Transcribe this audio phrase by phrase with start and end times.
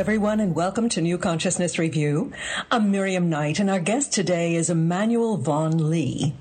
[0.00, 2.32] Everyone, and welcome to New Consciousness Review.
[2.70, 6.34] I'm Miriam Knight, and our guest today is Emmanuel Vaughan Lee.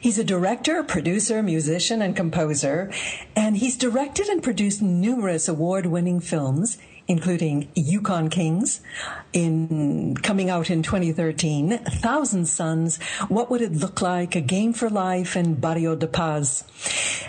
[0.00, 2.90] He's a director, producer, musician, and composer,
[3.36, 8.80] and he's directed and produced numerous award winning films, including Yukon Kings,
[9.32, 14.90] in coming out in 2013, Thousand Suns, What Would It Look Like, A Game for
[14.90, 16.64] Life, and Barrio de Paz.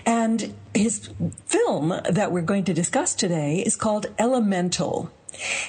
[0.07, 1.11] And his
[1.45, 5.11] film that we're going to discuss today is called Elemental.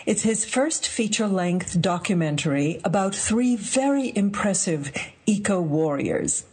[0.07, 4.93] It's his first feature length documentary about three very impressive
[5.27, 6.45] eco warriors.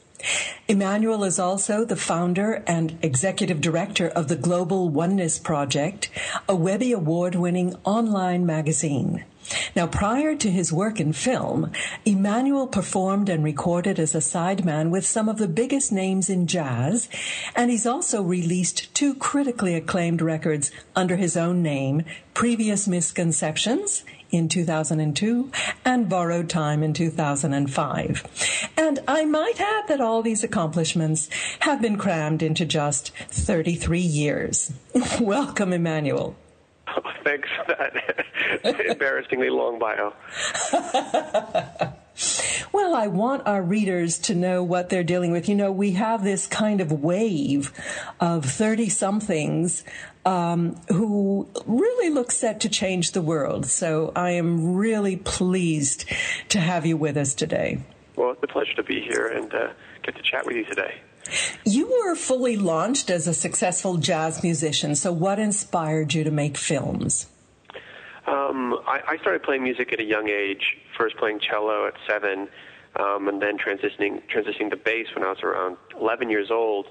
[0.67, 6.09] Emmanuel is also the founder and executive director of the Global Oneness Project,
[6.49, 9.23] a Webby Award winning online magazine.
[9.75, 11.71] Now, prior to his work in film,
[12.05, 17.09] Emmanuel performed and recorded as a sideman with some of the biggest names in jazz,
[17.55, 24.49] and he's also released two critically acclaimed records under his own name, Previous Misconceptions in
[24.49, 25.51] 2002
[25.85, 28.71] and Borrowed Time in 2005.
[28.77, 34.73] And I might add that all these accomplishments have been crammed into just 33 years.
[35.21, 36.35] Welcome, Emmanuel.
[37.23, 40.13] Thanks for that embarrassingly long bio.
[42.71, 45.47] Well, I want our readers to know what they're dealing with.
[45.47, 47.71] You know, we have this kind of wave
[48.19, 49.83] of 30 somethings
[50.25, 53.65] um, who really look set to change the world.
[53.65, 56.05] So I am really pleased
[56.49, 57.79] to have you with us today.
[58.15, 59.69] Well, it's a pleasure to be here and uh,
[60.03, 60.95] get to chat with you today.
[61.63, 64.95] You were fully launched as a successful jazz musician.
[64.95, 67.27] So, what inspired you to make films?
[68.27, 70.77] Um, I, I, started playing music at a young age.
[70.97, 72.47] First playing cello at seven,
[72.95, 76.87] um, and then transitioning transitioning to bass when I was around 11 years old.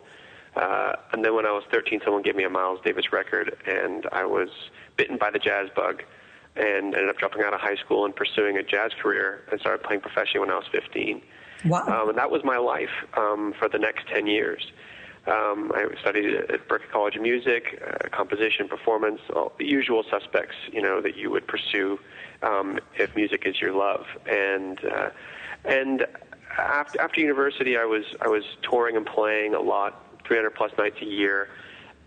[0.55, 4.07] Uh, and then when I was 13, someone gave me a Miles Davis record, and
[4.13, 4.49] I was
[4.97, 6.05] bitten by the jazz bug,
[6.55, 9.83] and ended up dropping out of high school and pursuing a jazz career, and started
[9.83, 11.21] playing professionally when I was 15.
[11.65, 12.03] Wow.
[12.03, 14.73] Um, and that was my life um, for the next 10 years.
[15.27, 20.55] Um, I studied at Berklee College of Music, uh, composition, performance, all the usual suspects,
[20.71, 21.99] you know, that you would pursue
[22.43, 24.05] um, if music is your love.
[24.27, 25.11] And uh,
[25.65, 26.07] and
[26.59, 30.99] after after university, I was I was touring and playing a lot, 300 plus nights
[31.01, 31.49] a year.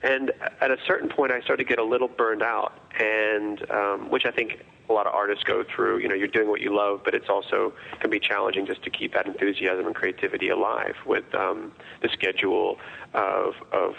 [0.03, 0.31] And
[0.61, 4.27] at a certain point, I started to get a little burned out, and um, which
[4.27, 5.99] I think a lot of artists go through.
[5.99, 8.89] You know, you're doing what you love, but it's also can be challenging just to
[8.89, 11.71] keep that enthusiasm and creativity alive with um,
[12.01, 12.77] the schedule
[13.13, 13.95] of of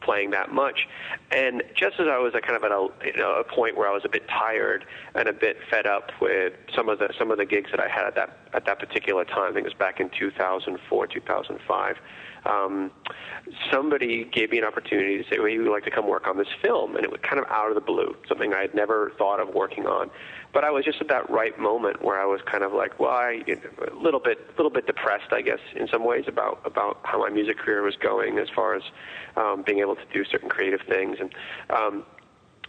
[0.00, 0.86] playing that much.
[1.30, 3.92] And just as I was kind of at a, you know, a point where I
[3.92, 4.84] was a bit tired
[5.14, 7.88] and a bit fed up with some of the some of the gigs that I
[7.88, 11.96] had at that at that particular time, I think it was back in 2004, 2005
[12.44, 12.90] um,
[13.70, 16.36] somebody gave me an opportunity to say, well, you would like to come work on
[16.36, 16.96] this film.
[16.96, 19.54] And it was kind of out of the blue, something I had never thought of
[19.54, 20.10] working on.
[20.52, 23.10] But I was just at that right moment where I was kind of like, well,
[23.10, 26.98] I, a little bit, a little bit depressed, I guess, in some ways about about
[27.04, 28.82] how my music career was going as far as
[29.36, 31.18] um, being able to do certain creative things.
[31.20, 31.34] And
[31.70, 32.04] um,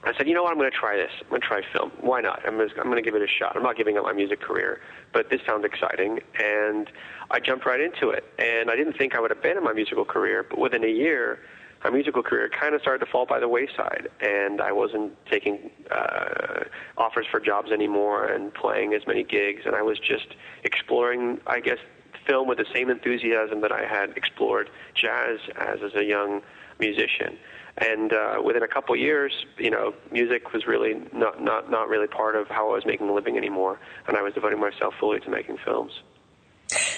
[0.06, 1.12] I said, you know what, I'm going to try this.
[1.22, 1.92] I'm going to try film.
[2.02, 2.42] Why not?
[2.46, 3.56] I'm, I'm going to give it a shot.
[3.56, 4.82] I'm not giving up my music career,
[5.14, 6.20] but this sounds exciting.
[6.38, 6.90] And
[7.32, 8.26] I jumped right into it.
[8.38, 11.40] And I didn't think I would abandon my musical career, but within a year,
[11.86, 14.10] my musical career kind of started to fall by the wayside.
[14.20, 16.66] And I wasn't taking uh,
[16.98, 19.62] offers for jobs anymore and playing as many gigs.
[19.66, 21.80] And I was just exploring, I guess,
[22.28, 26.42] film with the same enthusiasm that I had explored jazz as as a young
[26.80, 27.38] musician.
[27.78, 31.90] And uh, within a couple of years, you know, music was really not, not, not
[31.90, 34.94] really part of how I was making a living anymore, and I was devoting myself
[35.00, 35.92] fully to making films.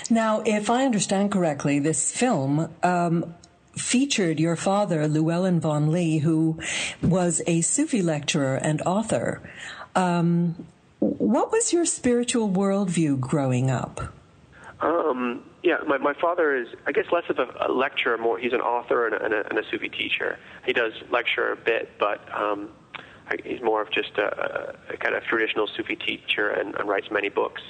[0.09, 3.33] Now, if I understand correctly, this film um,
[3.75, 6.59] featured your father, Llewellyn Vaughan Lee, who
[7.01, 9.41] was a Sufi lecturer and author.
[9.95, 10.65] Um,
[10.99, 14.13] what was your spiritual worldview growing up?
[14.81, 18.53] Um, yeah, my, my father is, I guess, less of a, a lecturer, more he's
[18.53, 20.37] an author and a, and, a, and a Sufi teacher.
[20.63, 22.69] He does lecture a bit, but um,
[23.43, 27.29] he's more of just a, a kind of traditional Sufi teacher and, and writes many
[27.29, 27.63] books.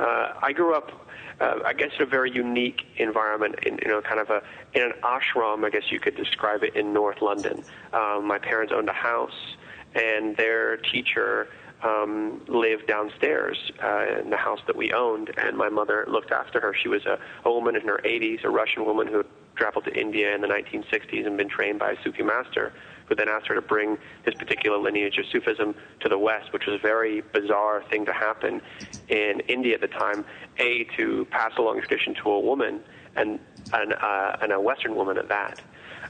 [0.00, 1.06] Uh, I grew up,
[1.38, 4.42] uh, I guess, in a very unique environment, in you know, kind of a
[4.72, 7.62] in an ashram, I guess you could describe it, in North London.
[7.92, 9.56] Um, my parents owned a house,
[9.94, 11.48] and their teacher
[11.84, 16.60] um, lived downstairs uh, in the house that we owned, and my mother looked after
[16.60, 16.74] her.
[16.74, 19.22] She was a, a woman in her 80s, a Russian woman who
[19.56, 22.72] traveled to India in the 1960s and been trained by a Sufi master,
[23.08, 26.64] who then asked her to bring his particular lineage of Sufism to the West, which
[26.66, 28.60] was a very bizarre thing to happen
[29.08, 30.24] in India at the time.
[30.58, 32.80] A to pass along tradition to a woman,
[33.16, 33.38] and
[33.72, 35.60] and, uh, and a Western woman at that.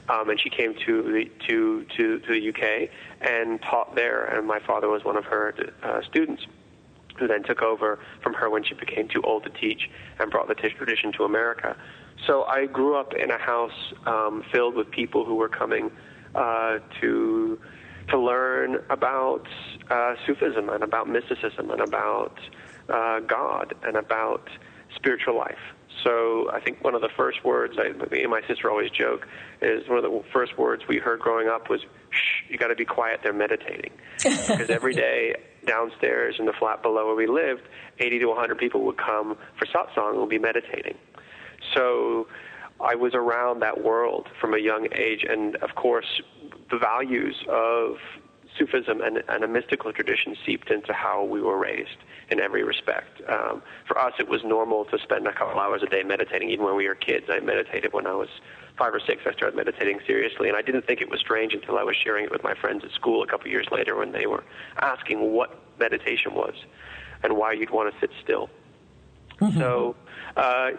[0.07, 2.89] Um, and she came to the to, to to the UK
[3.21, 4.25] and taught there.
[4.25, 6.45] And my father was one of her uh, students,
[7.17, 10.47] who then took over from her when she became too old to teach and brought
[10.47, 11.75] the tradition to America.
[12.27, 15.91] So I grew up in a house um, filled with people who were coming
[16.33, 17.59] uh, to
[18.09, 19.47] to learn about
[19.89, 22.37] uh, Sufism and about mysticism and about
[22.89, 24.47] uh, God and about
[24.95, 25.57] spiritual life.
[26.05, 29.27] So I think one of the first words I, me and my sister always joke
[29.61, 31.81] is one of the first words we heard growing up was
[32.11, 33.21] "Shh, you got to be quiet.
[33.23, 33.91] They're meditating."
[34.23, 35.35] because every day
[35.65, 37.63] downstairs in the flat below where we lived,
[37.99, 40.95] 80 to 100 people would come for satsang and would be meditating.
[41.73, 42.27] So
[42.79, 46.21] I was around that world from a young age, and of course,
[46.69, 47.97] the values of
[48.57, 51.97] Sufism and, and a mystical tradition seeped into how we were raised
[52.29, 53.21] in every respect.
[53.27, 56.65] Um, for us, it was normal to spend a couple hours a day meditating, even
[56.65, 57.25] when we were kids.
[57.29, 58.29] I meditated when I was
[58.77, 59.21] five or six.
[59.25, 62.25] I started meditating seriously, and I didn't think it was strange until I was sharing
[62.25, 64.43] it with my friends at school a couple years later when they were
[64.79, 66.55] asking what meditation was
[67.23, 68.49] and why you'd want to sit still.
[69.39, 69.59] Mm-hmm.
[69.59, 69.95] So
[70.37, 70.71] uh,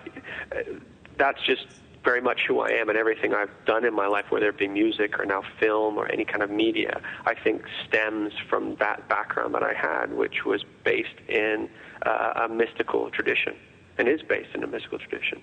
[1.19, 1.67] that's just
[2.07, 4.69] very much who I am and everything I've done in my life, whether it be
[4.69, 9.55] music or now film or any kind of media, I think stems from that background
[9.55, 11.69] that I had, which was based in
[12.07, 13.57] uh, a mystical tradition
[13.99, 15.43] and is based in a mystical tradition.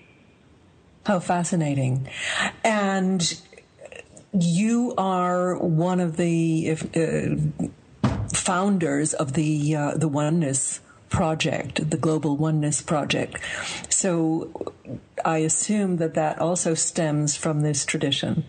[1.04, 2.08] How fascinating.
[2.64, 3.40] And
[4.32, 10.80] you are one of the uh, founders of the uh, the oneness
[11.14, 13.38] project, the Global Oneness Project.
[13.88, 14.74] So
[15.24, 18.44] I assume that that also stems from this tradition.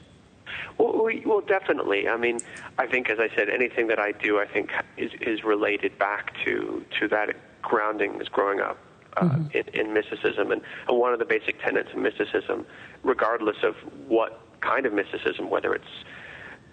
[0.80, 2.10] Well, we, well, definitely.
[2.10, 2.40] I mean,
[2.80, 6.34] I think, as I said, anything that I do, I think, is, is related back
[6.44, 8.78] to to that grounding as growing up
[9.18, 9.58] uh, mm-hmm.
[9.58, 10.52] in, in, mysticism.
[10.52, 12.66] And, and one of the basic tenets of mysticism,
[13.04, 13.76] regardless of
[14.08, 15.94] what kind of mysticism, whether it's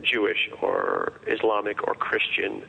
[0.02, 2.62] Jewish or Islamic or Christian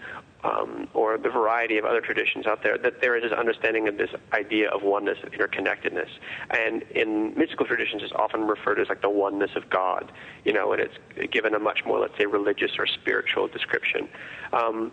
[0.43, 3.97] um, or the variety of other traditions out there, that there is this understanding of
[3.97, 6.09] this idea of oneness, of interconnectedness.
[6.49, 10.11] And in mystical traditions, it's often referred to as like the oneness of God,
[10.43, 14.09] you know, and it's given a much more, let's say, religious or spiritual description.
[14.51, 14.91] Um,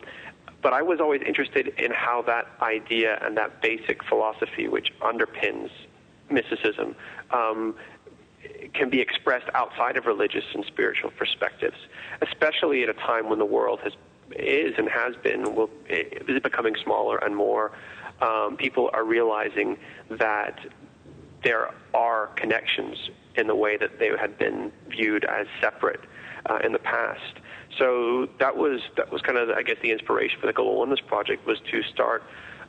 [0.63, 5.71] but I was always interested in how that idea and that basic philosophy, which underpins
[6.31, 6.95] mysticism,
[7.31, 7.75] um,
[8.75, 11.77] can be expressed outside of religious and spiritual perspectives,
[12.23, 13.93] especially at a time when the world has
[14.37, 17.73] is and has been will is becoming smaller and more.
[18.21, 19.79] Um, people are realizing
[20.11, 20.59] that
[21.43, 26.01] there are connections in the way that they had been viewed as separate
[26.47, 27.39] uh, in the past.
[27.79, 31.01] So that was that was kind of I guess the inspiration for the Global Oneness
[31.01, 32.23] Project was to start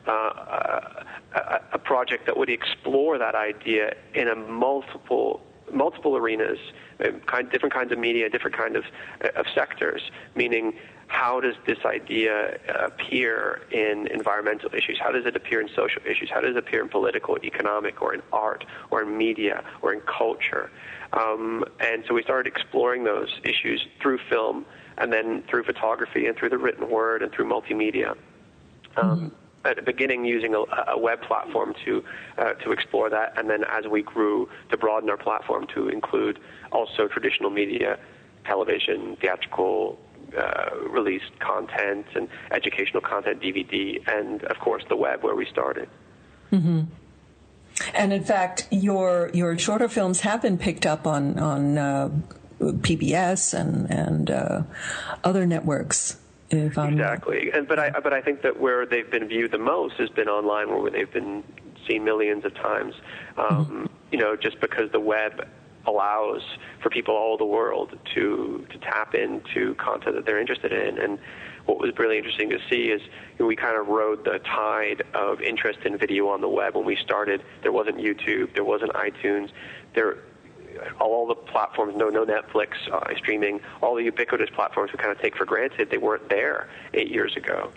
[0.06, 1.04] uh,
[1.34, 5.40] a, a, project that would explore that idea in a multiple
[5.72, 6.58] multiple arenas,
[7.00, 8.84] uh, kind, different kinds of media, different kinds of,
[9.36, 10.02] of sectors,
[10.34, 10.74] meaning
[11.12, 14.98] how does this idea appear in environmental issues?
[14.98, 16.30] How does it appear in social issues?
[16.30, 20.00] How does it appear in political, economic, or in art, or in media, or in
[20.00, 20.70] culture?
[21.12, 24.64] Um, and so we started exploring those issues through film,
[24.96, 28.16] and then through photography, and through the written word, and through multimedia.
[28.96, 29.28] Um, mm-hmm
[29.64, 32.02] at the beginning using a, a web platform to
[32.36, 36.40] uh, to explore that, and then as we grew to broaden our platform to include
[36.72, 37.96] also traditional media,
[38.44, 40.00] television, theatrical,
[40.36, 45.88] uh, released content and educational content, DVD, and of course the web where we started.
[46.52, 46.82] Mm-hmm.
[47.94, 52.10] And in fact, your your shorter films have been picked up on on uh,
[52.60, 54.62] PBS and and uh,
[55.24, 56.18] other networks.
[56.92, 60.10] exactly, and but I but I think that where they've been viewed the most has
[60.10, 61.42] been online, where they've been
[61.88, 62.94] seen millions of times.
[63.36, 63.86] Um, mm-hmm.
[64.12, 65.48] You know, just because the web
[65.86, 66.42] allows
[66.82, 70.98] for people all over the world to to tap into content that they're interested in.
[70.98, 71.18] And
[71.66, 75.02] what was really interesting to see is you know, we kind of rode the tide
[75.14, 76.74] of interest in video on the web.
[76.74, 79.50] When we started, there wasn't YouTube, there wasn't iTunes,
[79.94, 80.18] there
[81.00, 85.20] all the platforms, no, no Netflix uh, streaming, all the ubiquitous platforms we kind of
[85.20, 87.70] take for granted, they weren't there eight years ago.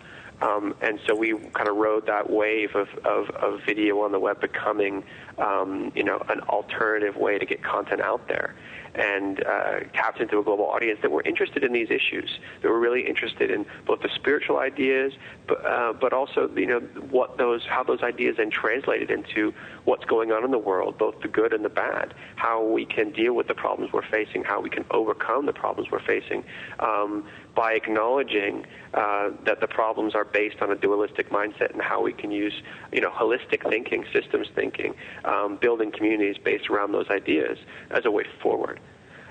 [0.45, 4.19] Um, and so we kind of rode that wave of, of, of video on the
[4.19, 5.03] web becoming,
[5.37, 8.55] um, you know, an alternative way to get content out there
[8.95, 12.39] and uh, tapped into a global audience that were interested in these issues.
[12.61, 15.13] that were really interested in both the spiritual ideas,
[15.47, 20.05] but, uh, but also you know what those how those ideas then translated into what's
[20.05, 22.13] going on in the world, both the good and the bad.
[22.35, 25.91] How we can deal with the problems we're facing, how we can overcome the problems
[25.91, 26.43] we're facing.
[26.79, 32.01] Um, by acknowledging uh, that the problems are based on a dualistic mindset and how
[32.01, 32.53] we can use,
[32.91, 37.57] you know, holistic thinking, systems thinking, um, building communities based around those ideas
[37.91, 38.79] as a way forward.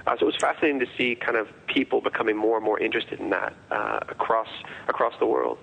[0.06, 3.20] Uh, so it was fascinating to see kind of people becoming more and more interested
[3.20, 4.49] in that uh, across
[4.88, 5.58] across the world.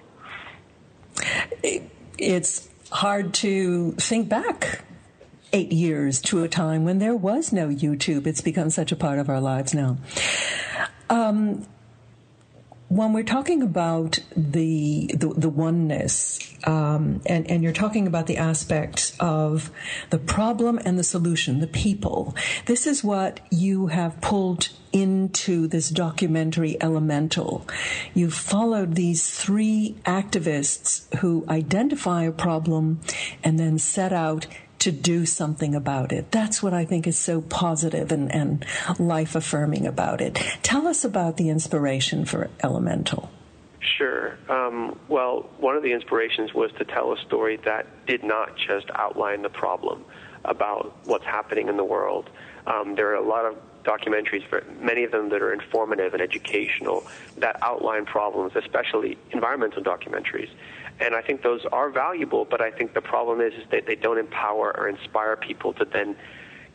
[2.17, 4.83] It's hard to think back
[5.53, 8.25] eight years to a time when there was no YouTube.
[8.25, 9.97] It's become such a part of our lives now.
[11.09, 11.67] Um,
[12.91, 18.35] when we're talking about the the, the oneness, um, and and you're talking about the
[18.35, 19.71] aspects of
[20.09, 22.35] the problem and the solution, the people.
[22.65, 27.65] This is what you have pulled into this documentary Elemental.
[28.13, 32.99] You've followed these three activists who identify a problem
[33.41, 34.47] and then set out
[34.81, 36.31] to do something about it.
[36.31, 38.65] That's what I think is so positive and, and
[38.99, 40.35] life affirming about it.
[40.63, 43.31] Tell us about the inspiration for Elemental.
[43.97, 44.37] Sure.
[44.49, 48.87] Um, well, one of the inspirations was to tell a story that did not just
[48.93, 50.03] outline the problem
[50.45, 52.29] about what's happening in the world.
[52.65, 54.43] Um, there are a lot of documentaries,
[54.79, 57.03] many of them that are informative and educational,
[57.37, 60.49] that outline problems, especially environmental documentaries.
[61.01, 63.95] And I think those are valuable, but I think the problem is, is that they
[63.95, 66.15] don't empower or inspire people to then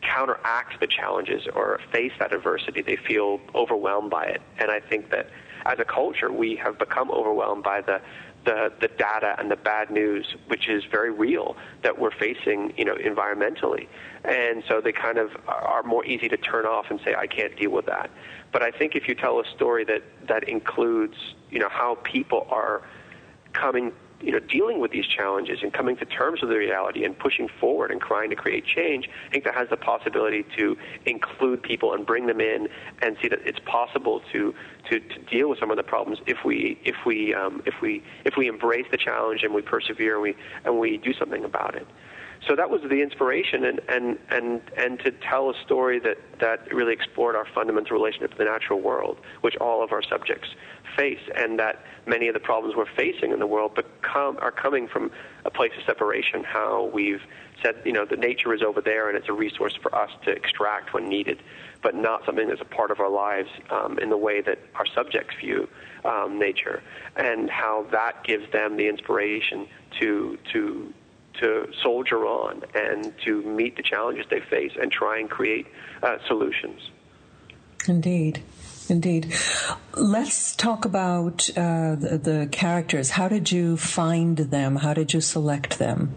[0.01, 2.81] counteract the challenges or face that adversity.
[2.81, 4.41] They feel overwhelmed by it.
[4.59, 5.29] And I think that
[5.65, 8.01] as a culture, we have become overwhelmed by the
[8.45, 12.85] the, the data and the bad news, which is very real that we're facing, you
[12.85, 13.87] know, environmentally.
[14.23, 17.57] And so they kind of are more easy to turn off and say, I can't
[17.57, 18.09] deal with that.
[18.53, 21.17] But I think if you tell a story that, that includes,
[21.51, 22.83] you know, how people are
[23.51, 27.17] coming you know, dealing with these challenges and coming to terms with the reality and
[27.17, 31.61] pushing forward and trying to create change, I think that has the possibility to include
[31.61, 32.67] people and bring them in
[33.01, 34.53] and see that it's possible to
[34.89, 38.03] to, to deal with some of the problems if we if we um, if we
[38.25, 41.75] if we embrace the challenge and we persevere and we and we do something about
[41.75, 41.87] it.
[42.45, 46.71] So that was the inspiration, and and and and to tell a story that that
[46.73, 50.49] really explored our fundamental relationship to the natural world, which all of our subjects
[50.95, 54.87] face, and that many of the problems we're facing in the world become, are coming
[54.87, 55.11] from
[55.45, 56.43] a place of separation.
[56.43, 57.21] How we've
[57.61, 60.31] said, you know, the nature is over there, and it's a resource for us to
[60.31, 61.41] extract when needed,
[61.81, 64.85] but not something that's a part of our lives um, in the way that our
[64.85, 65.67] subjects view
[66.05, 66.81] um, nature,
[67.15, 69.67] and how that gives them the inspiration
[69.99, 70.93] to to
[71.39, 75.67] to soldier on and to meet the challenges they face and try and create
[76.03, 76.89] uh, solutions.
[77.87, 78.43] Indeed.
[78.89, 79.33] Indeed.
[79.93, 83.11] Let's talk about uh, the, the, characters.
[83.11, 84.77] How did you find them?
[84.77, 86.15] How did you select them?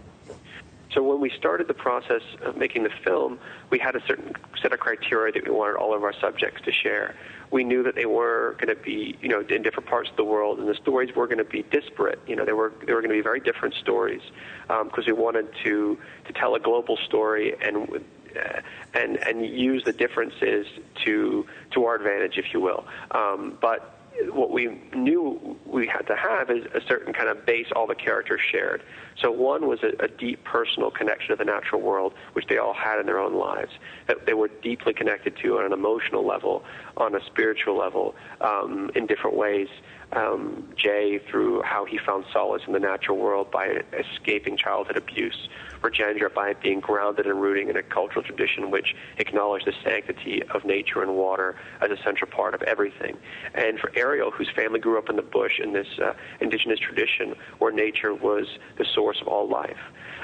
[0.93, 4.73] So when we started the process of making the film, we had a certain set
[4.73, 7.15] of criteria that we wanted all of our subjects to share.
[7.51, 10.23] We knew that they were going to be, you know, in different parts of the
[10.23, 12.19] world, and the stories were going to be disparate.
[12.25, 14.21] You know, they were they were going to be very different stories
[14.67, 18.03] because um, we wanted to to tell a global story and
[18.35, 18.61] uh,
[18.93, 20.65] and and use the differences
[21.03, 22.85] to to our advantage, if you will.
[23.11, 27.67] Um, but what we knew we had to have is a certain kind of base
[27.75, 28.83] all the characters shared.
[29.17, 32.73] So one was a, a, deep personal connection to the natural world, which they all
[32.73, 33.71] had in their own lives,
[34.07, 36.63] that they were deeply connected to on an emotional level,
[36.97, 39.67] on a spiritual level, um, in different ways
[40.13, 45.49] um, Jay through how he found solace in the natural world by escaping childhood abuse,
[45.81, 50.65] Rajendra by being grounded and rooting in a cultural tradition which acknowledged the sanctity of
[50.65, 53.17] nature and water as a central part of everything.
[53.53, 57.35] And for Eriel, whose family grew up in the bush in this uh, indigenous tradition
[57.59, 58.45] where nature was
[58.77, 59.77] the source of all life.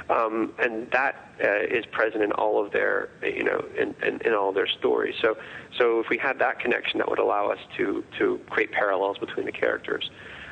[0.10, 4.34] Um, and that uh, is present in all of their, you know, in, in, in
[4.34, 5.16] all their stories.
[5.22, 5.38] So,
[5.78, 9.46] so if we had that connection, that would allow us to to create parallels between
[9.46, 10.10] the characters.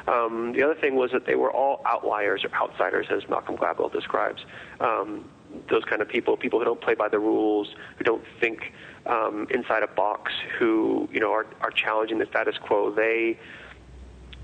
[0.08, 3.92] Um, the other thing was that they were all outliers or outsiders, as Malcolm Gladwell
[3.92, 4.44] describes.
[4.80, 5.30] Um,
[5.70, 8.74] those kind of people, people who don't play by the rules, who don't think
[9.06, 12.94] um, inside a box, who you know are, are challenging the status quo.
[12.94, 13.40] They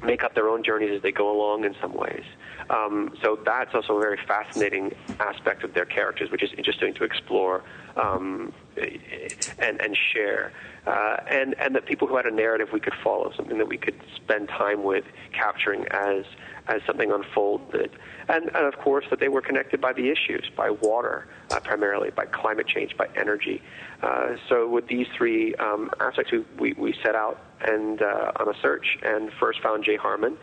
[0.04, 2.24] make up their own journeys as they go along in some ways.
[2.70, 7.04] Um, so that's also a very fascinating aspect of their characters, which is interesting to
[7.04, 7.64] explore
[7.98, 10.52] um, and, and share.
[10.88, 13.78] Uh, and, and that people who had a narrative we could follow, something that we
[13.78, 16.26] could spend time with, capturing as,
[16.68, 17.92] as something unfolded.
[18.28, 22.10] And, and of course, that they were connected by the issues, by water uh, primarily,
[22.10, 23.62] by climate change, by energy.
[24.02, 28.50] Uh, so with these three um, aspects, we, we, we, set out and uh, on
[28.50, 30.36] a search and first found Jay Harman,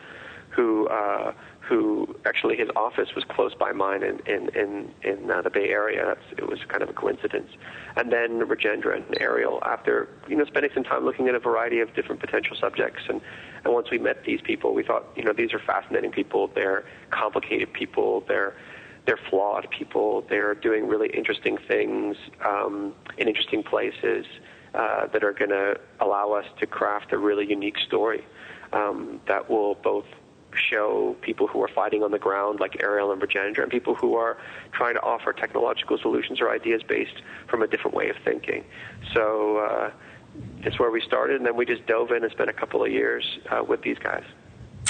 [0.50, 1.32] who uh,
[1.68, 5.68] who actually his office was close by mine in in in, in uh, the Bay
[5.68, 6.16] Area.
[6.36, 7.50] It was kind of a coincidence.
[7.96, 11.80] And then Rajendra and Eriel, after you know spending some time looking at a variety
[11.80, 13.20] of different potential subjects, and
[13.64, 16.50] and once we met these people, we thought you know these are fascinating people.
[16.54, 18.24] They're complicated people.
[18.26, 18.54] They're
[19.06, 20.24] they're flawed people.
[20.28, 24.24] They're doing really interesting things um, in interesting places
[24.74, 28.24] uh, that are going to allow us to craft a really unique story
[28.72, 30.04] um, that will both
[30.54, 34.16] show people who are fighting on the ground, like Eriel and Rajendra, and people who
[34.16, 34.38] are
[34.72, 38.64] trying to offer technological solutions or ideas based from a different way of thinking.
[39.14, 39.90] So uh,
[40.62, 42.90] that's where we started, and then we just dove in and spent a couple of
[42.90, 44.24] years uh, with these guys.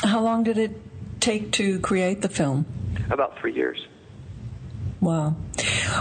[0.03, 2.67] How long did it take to create the film?
[3.11, 3.87] About three years.
[5.01, 5.37] Wow.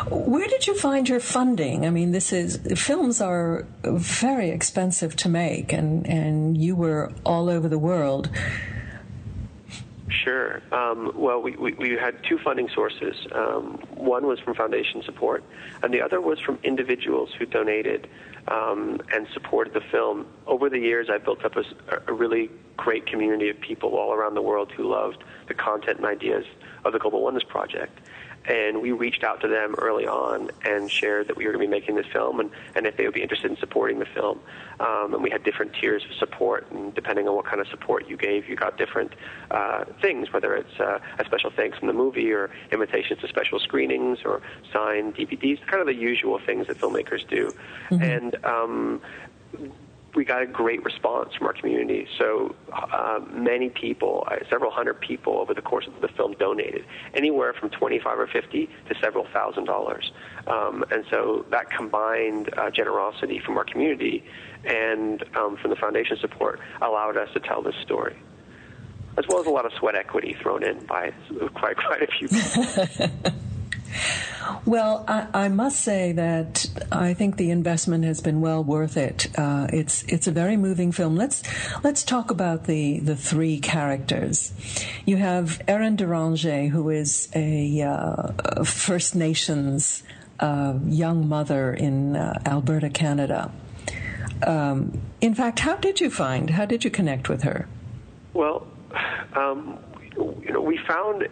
[0.09, 1.85] Where did you find your funding?
[1.85, 7.49] I mean, this is films are very expensive to make, and and you were all
[7.49, 8.29] over the world.
[10.23, 10.61] Sure.
[10.71, 13.15] Um, well, we, we, we, had two funding sources.
[13.31, 15.43] Um, one was from foundation support,
[15.83, 18.07] and the other was from individuals who donated
[18.47, 20.25] um, and supported the film.
[20.45, 21.63] Over the years, I built up a,
[22.07, 26.05] a really great community of people all around the world who loved the content and
[26.05, 26.45] ideas
[26.85, 27.99] of the Global Oneness Project
[28.47, 31.67] and we reached out to them early on and shared that we were going to
[31.67, 34.39] be making this film and, and if they would be interested in supporting the film.
[34.79, 38.07] Um, and we had different tiers of support, and depending on what kind of support
[38.07, 39.13] you gave, you got different
[39.51, 43.59] uh, things, whether it's uh, a special thanks from the movie or invitations to special
[43.59, 47.53] screenings or signed DVDs, kind of the usual things that filmmakers do.
[47.89, 48.03] Mm-hmm.
[48.03, 49.01] And um,
[50.17, 52.07] we got a great response from our community.
[52.17, 56.85] So uh, many people, uh, several hundred people over the course of the film donated,
[57.13, 60.11] anywhere from 25 or 50 to several thousand dollars.
[60.47, 64.25] Um, and so that combined uh, generosity from our community
[64.65, 68.17] and um, from the foundation support allowed us to tell this story.
[69.17, 71.11] As well as a lot of sweat equity thrown in by
[71.53, 73.31] quite quite a few people.
[74.65, 79.27] Well, I, I, must say that I think the investment has been well worth it.
[79.37, 81.15] Uh, it's it's a very moving film.
[81.15, 81.43] Let's
[81.83, 84.53] let's talk about the the three characters.
[85.05, 90.03] You have Eriel Deranger, who is a uh, First Nations
[90.39, 93.51] uh, young mother in uh, Alberta, Canada.
[94.45, 96.51] Um, in fact, how did you find?
[96.51, 97.67] How did you connect with her?
[98.33, 98.67] Well,
[99.33, 99.79] um,
[100.17, 101.27] you know, we found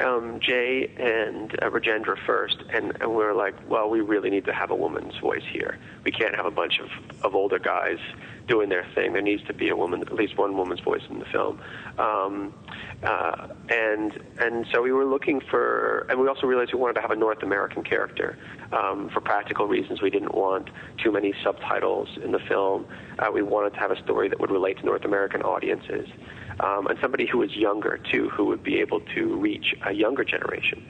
[0.00, 4.44] um, Jay and uh, Rajendra first, and, and we were like, well, we really need
[4.46, 5.78] to have a woman's voice here.
[6.04, 6.88] We can't have a bunch of,
[7.22, 7.98] of older guys
[8.46, 9.12] doing their thing.
[9.12, 11.60] There needs to be a woman, at least one woman's voice in the film.
[11.98, 12.54] Um,
[13.02, 17.00] uh, and and so we were looking for, and we also realized we wanted to
[17.00, 18.38] have a North American character.
[18.72, 20.70] Um, for practical reasons, we didn't want
[21.02, 22.86] too many subtitles in the film.
[23.18, 26.08] Uh, we wanted to have a story that would relate to North American audiences
[26.60, 30.24] um, and somebody who was younger too, who would be able to reach a younger
[30.24, 30.84] generation.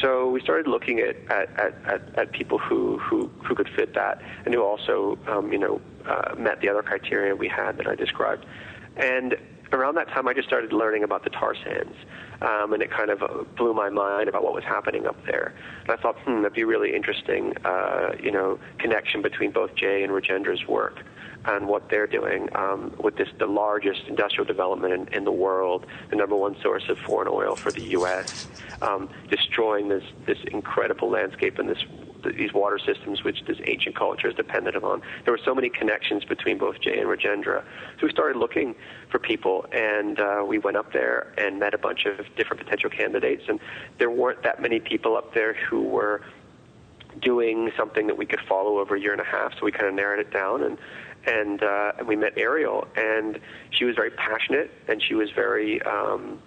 [0.00, 4.22] So we started looking at, at, at, at, people who, who, who could fit that
[4.44, 7.94] and who also, um, you know, uh, met the other criteria we had that I
[7.94, 8.46] described.
[8.96, 9.36] And
[9.72, 11.96] around that time, I just started learning about the tar sands,
[12.40, 15.54] um, and it kind of blew my mind about what was happening up there.
[15.82, 20.02] And I thought, hmm, that'd be really interesting, uh, you know, connection between both Jay
[20.02, 21.00] and Rajendra's work
[21.44, 25.86] and what they're doing um, with this the largest industrial development in, in, the world,
[26.10, 28.46] the number one source of foreign oil for the U.S.,
[28.80, 31.84] um, destroying this this incredible landscape and this
[32.36, 35.02] these water systems which this ancient culture is dependent upon.
[35.24, 37.64] There were so many connections between both Jay and Rajendra.
[37.98, 38.74] So we started looking
[39.10, 42.90] for people, and uh, we went up there and met a bunch of different potential
[42.90, 43.44] candidates.
[43.48, 43.58] And
[43.98, 46.22] there weren't that many people up there who were
[47.20, 49.52] doing something that we could follow over a year and a half.
[49.54, 50.78] So we kind of narrowed it down and
[51.26, 53.38] and uh, we met Eriel, and
[53.70, 56.40] she was very passionate, and she was very um,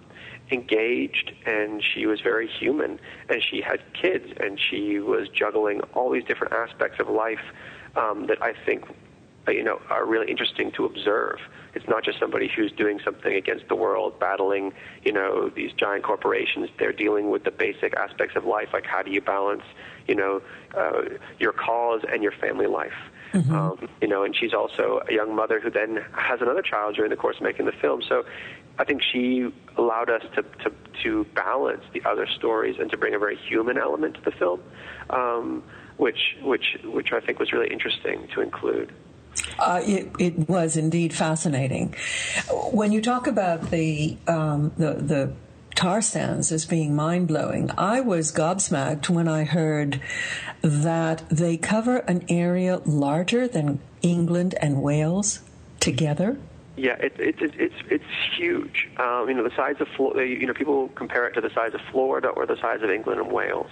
[0.50, 6.10] engaged, and she was very human, and she had kids, and she was juggling all
[6.10, 7.40] these different aspects of life
[7.96, 8.84] um, that I think
[9.48, 11.38] uh, you know are really interesting to observe.
[11.74, 14.72] It's not just somebody who's doing something against the world, battling,
[15.04, 16.70] you know, these giant corporations.
[16.78, 19.62] They're dealing with the basic aspects of life, like how do you balance,
[20.08, 20.40] you know,
[20.74, 21.02] uh,
[21.38, 22.94] your cause and your family life.
[23.32, 23.54] Mm-hmm.
[23.54, 27.10] Um, you know, and she's also a young mother who then has another child during
[27.10, 28.02] the course of making the film.
[28.08, 28.24] So
[28.78, 33.14] I think she allowed us to, to, to balance the other stories and to bring
[33.14, 34.62] a very human element to the film,
[35.10, 35.62] um,
[35.96, 38.92] which, which, which I think was really interesting to include.
[39.58, 41.94] Uh, it, it, was indeed fascinating.
[42.72, 45.32] When you talk about the um, the, the
[45.76, 47.70] tar sands as being mind blowing.
[47.78, 50.00] I was gobsmacked when I heard
[50.62, 55.40] that they cover an area larger than England and Wales
[55.78, 56.38] together.
[56.76, 58.04] Yeah, it, it, it, it's it's
[58.36, 58.88] huge.
[58.98, 61.80] Um, you know, the size of you know people compare it to the size of
[61.90, 63.70] Florida or the size of England and Wales.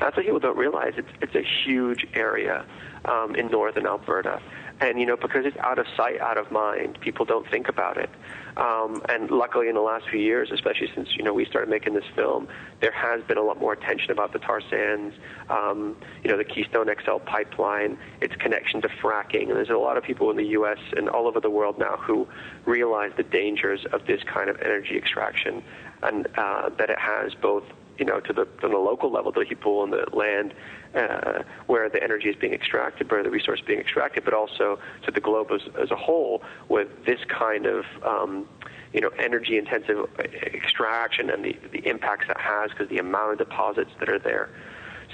[0.00, 0.94] That's what people don't realize.
[0.96, 2.64] It's it's a huge area
[3.04, 4.40] um, in northern Alberta,
[4.82, 7.96] and you know because it's out of sight, out of mind, people don't think about
[7.96, 8.10] it.
[8.56, 11.94] Um, and luckily, in the last few years, especially since you know we started making
[11.94, 12.48] this film,
[12.80, 15.14] there has been a lot more attention about the tar sands,
[15.48, 19.96] um, you know, the Keystone XL pipeline, its connection to fracking, and there's a lot
[19.96, 20.78] of people in the U.S.
[20.96, 22.26] and all over the world now who
[22.66, 25.62] realize the dangers of this kind of energy extraction,
[26.02, 27.64] and uh, that it has both
[27.98, 30.54] you know, to the, to the local level, the people on the land
[30.94, 34.78] uh, where the energy is being extracted, where the resource is being extracted, but also
[35.04, 38.48] to the globe as, as a whole with this kind of um,
[38.92, 43.38] you know energy intensive extraction and the, the impacts that has because the amount of
[43.38, 44.50] deposits that are there.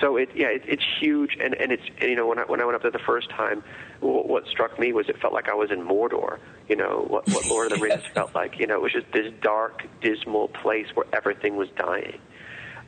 [0.01, 2.61] So it yeah it, it's huge and and it's and, you know when I when
[2.61, 3.63] I went up there the first time,
[4.01, 6.39] what, what struck me was it felt like I was in Mordor.
[6.69, 8.59] You know what what Lord of the Rings felt like.
[8.59, 12.21] You know it was just this dark, dismal place where everything was dying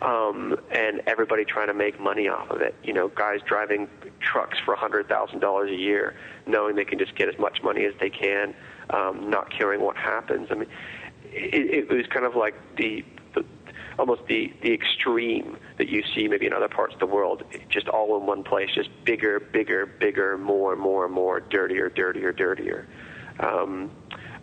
[0.02, 2.74] um, and everybody trying to make money off of it.
[2.82, 3.88] You know, guys driving
[4.20, 7.84] trucks for hundred thousand dollars a year, knowing they can just get as much money
[7.84, 8.54] as they can,
[8.90, 10.48] um, not caring what happens.
[10.50, 10.68] I mean,
[11.24, 13.44] it, it was kind of like the, the
[13.98, 17.88] almost the the extreme that you see maybe in other parts of the world, just
[17.88, 22.88] all in one place, just bigger, bigger, bigger, more, more, more, dirtier, dirtier, dirtier.
[23.38, 23.90] Um,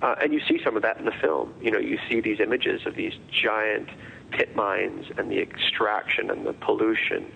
[0.01, 1.53] uh, and you see some of that in the film.
[1.61, 3.89] You know, you see these images of these giant
[4.31, 7.31] pit mines and the extraction and the pollution,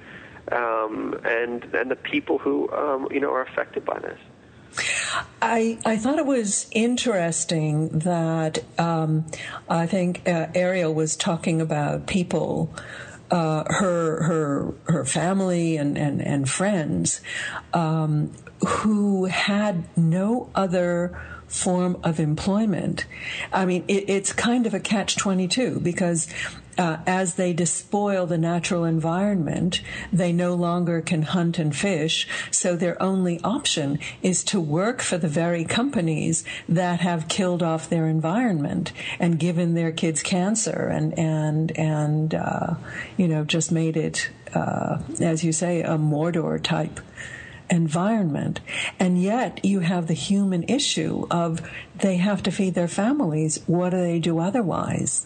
[0.52, 4.20] um, and and the people who um, you know are affected by this.
[5.42, 9.26] I, I thought it was interesting that um,
[9.70, 12.74] I think uh, Eriel was talking about people,
[13.30, 17.22] uh, her her her family and and, and friends,
[17.74, 18.32] um,
[18.66, 23.06] who had no other form of employment.
[23.52, 26.28] I mean, it, it's kind of a catch 22 because
[26.78, 29.82] uh, as they despoil the natural environment,
[30.12, 32.28] they no longer can hunt and fish.
[32.50, 37.90] So their only option is to work for the very companies that have killed off
[37.90, 42.76] their environment and given their kids cancer and and and uh,
[43.18, 47.00] you know just made it, uh, as you say, a Mordor type
[47.70, 48.60] environment.
[49.00, 51.62] And yet you have the human issue of
[51.96, 53.60] they have to feed their families.
[53.66, 55.26] What do they do otherwise?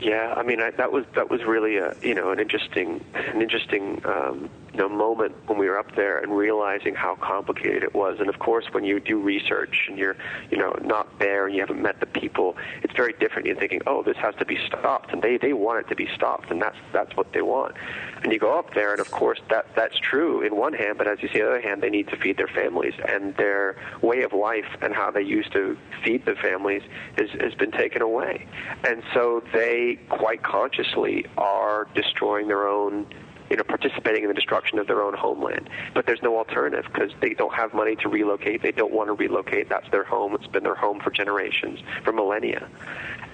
[0.00, 3.42] Yeah, I mean I, that was that was really a you know an interesting an
[3.42, 7.94] interesting um, you know moment when we were up there and realizing how complicated it
[7.94, 8.20] was.
[8.20, 10.16] And of course, when you do research and you're
[10.50, 13.46] you know not there and you haven't met the people, it's very different.
[13.46, 16.08] You're thinking, oh, this has to be stopped, and they they want it to be
[16.14, 17.74] stopped, and that's that's what they want.
[18.22, 21.08] And you go up there, and of course that that's true in one hand, but
[21.08, 23.76] as you see, on the other hand, they need to feed their families, and their
[24.00, 26.82] way of life and how they used to feed the families
[27.16, 28.46] has has been taken away,
[28.88, 33.06] and so they quite consciously are destroying their own
[33.50, 35.68] you know, participating in the destruction of their own homeland.
[35.94, 38.62] But there's no alternative because they don't have money to relocate.
[38.62, 39.68] They don't want to relocate.
[39.68, 40.34] That's their home.
[40.34, 42.68] It's been their home for generations, for millennia.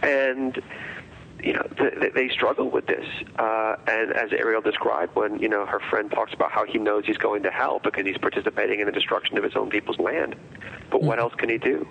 [0.02, 0.62] And
[1.44, 3.06] you know, th- they struggle with this.
[3.38, 7.04] Uh, and as Eriel described, when you know her friend talks about how he knows
[7.04, 10.36] he's going to hell because he's participating in the destruction of his own people's land,
[10.90, 11.86] but what else can he do?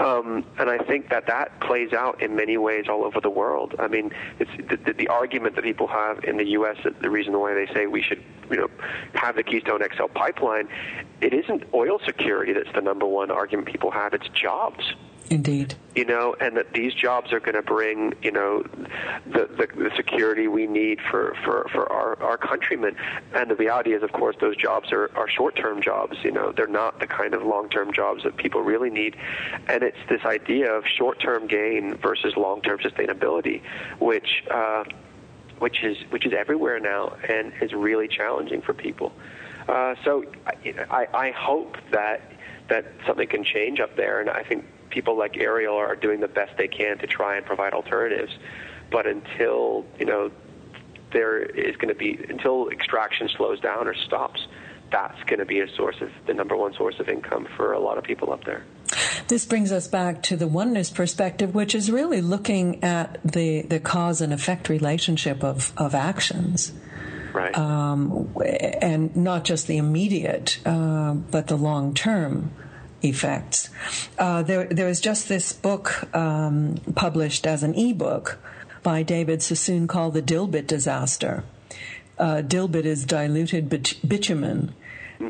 [0.00, 3.76] Um, and I think that that plays out in many ways all over the world.
[3.78, 6.76] I mean, it's the, the argument that people have in the U.S.
[6.82, 8.68] that The reason why they say we should, you know,
[9.14, 10.68] have the Keystone XL pipeline,
[11.20, 14.12] it isn't oil security that's the number one argument people have.
[14.12, 14.94] It's jobs.
[15.30, 15.74] Indeed.
[15.94, 18.62] You know, and that these jobs are going to bring, you know,
[19.26, 22.96] the, the, the security we need for, for, for our, our countrymen.
[23.34, 26.16] And the reality is, of course, those jobs are, are short-term jobs.
[26.22, 29.16] You know, they're not the kind of long-term jobs that people really need.
[29.66, 33.62] And it's this idea of short-term gain versus long-term sustainability,
[33.98, 34.84] which, uh,
[35.58, 39.12] which is which is everywhere now and is really challenging for people.
[39.68, 40.24] Uh, so
[40.90, 42.32] I, I hope that
[42.68, 46.28] that something can change up there, and I think people like Eriel are doing the
[46.28, 48.32] best they can to try and provide alternatives.
[48.90, 50.30] But until you know
[51.12, 54.46] there is going to be until extraction slows down or stops,
[54.90, 57.80] that's going to be a source of the number one source of income for a
[57.80, 58.64] lot of people up there.
[59.28, 63.80] This brings us back to the oneness perspective, which is really looking at the, the
[63.80, 66.72] cause and effect relationship of, of actions.
[67.34, 67.56] Right.
[67.56, 68.34] Um,
[68.80, 72.52] and not just the immediate, uh, but the long term
[73.02, 73.70] effects.
[74.18, 78.38] Uh, there, there was just this book um, published as an ebook
[78.82, 81.44] by David Sassoon called The Dilbit Disaster.
[82.18, 84.74] Uh, dilbit is diluted bitumen.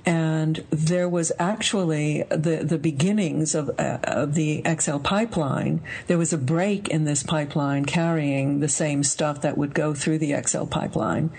[0.04, 5.80] and there was actually the the beginnings of, uh, of the XL pipeline.
[6.06, 10.18] There was a break in this pipeline carrying the same stuff that would go through
[10.18, 11.30] the XL pipeline,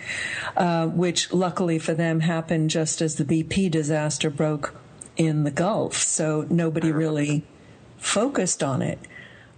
[0.58, 4.74] uh, which luckily for them happened just as the BP disaster broke
[5.19, 5.97] in the Gulf.
[5.97, 7.45] So nobody really
[7.97, 8.97] focused on it,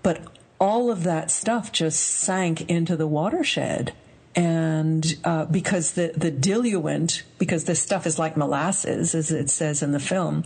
[0.03, 0.21] but
[0.59, 3.93] all of that stuff just sank into the watershed
[4.35, 9.83] and uh, because the the diluent, because this stuff is like molasses, as it says
[9.83, 10.43] in the film,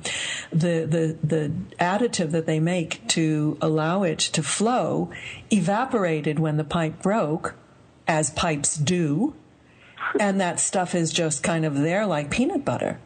[0.52, 5.12] the the the additive that they make to allow it to flow
[5.52, 7.54] evaporated when the pipe broke,
[8.08, 9.36] as pipes do,
[10.20, 13.00] and that stuff is just kind of there like peanut butter.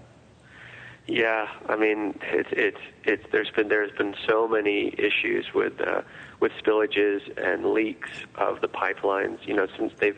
[1.09, 6.03] Yeah, I mean, it's it's it's there's been there's been so many issues with uh,
[6.39, 9.39] with spillages and leaks of the pipelines.
[9.47, 10.17] You know, since they've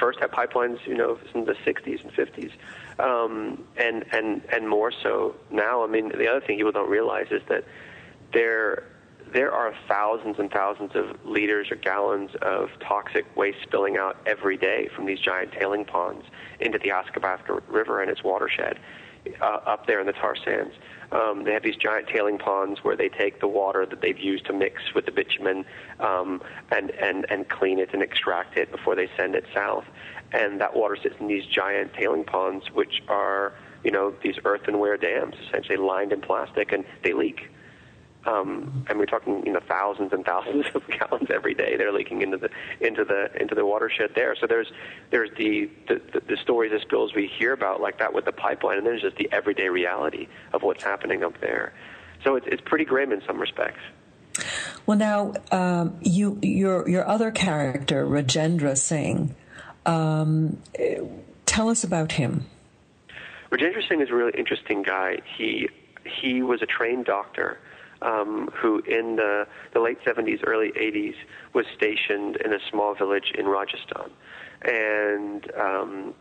[0.00, 2.50] first had pipelines, you know, in the 60s and 50s,
[2.98, 5.84] um, and and and more so now.
[5.84, 7.62] I mean, the other thing people don't realize is that
[8.32, 8.82] there
[9.32, 14.56] there are thousands and thousands of liters or gallons of toxic waste spilling out every
[14.56, 16.24] day from these giant tailing ponds
[16.58, 18.80] into the Athabasca River and its watershed
[19.40, 20.74] uh, up there in the tar sands.
[21.12, 24.46] Um, they have these giant tailing ponds where they take the water that they've used
[24.46, 25.64] to mix with the bitumen
[26.00, 29.84] um, and, and, and clean it and extract it before they send it south.
[30.32, 34.96] And that water sits in these giant tailing ponds, which are, you know, these earthenware
[34.96, 37.48] dams, essentially lined in plastic, and they leak.
[38.26, 42.22] Um, and we're talking, you know, thousands and thousands of gallons every day they're leaking
[42.22, 44.34] into the into the into the watershed there.
[44.40, 44.72] So there's
[45.10, 48.78] there's the the, the stories of spills we hear about like that with the pipeline,
[48.78, 51.72] and then there's just the everyday reality of what's happening up there.
[52.24, 53.80] So it's it's pretty grim in some respects.
[54.86, 59.34] Well, now um, you your your other character Rajendra Singh.
[59.84, 60.58] Um,
[61.44, 62.46] tell us about him.
[63.52, 65.18] Rajendra Singh is a really interesting guy.
[65.36, 65.68] He
[66.04, 67.58] he was a trained doctor
[68.02, 71.14] um, who in the, the late 70s, early 80s
[71.52, 74.10] was stationed in a small village in Rajasthan.
[74.62, 76.14] And um,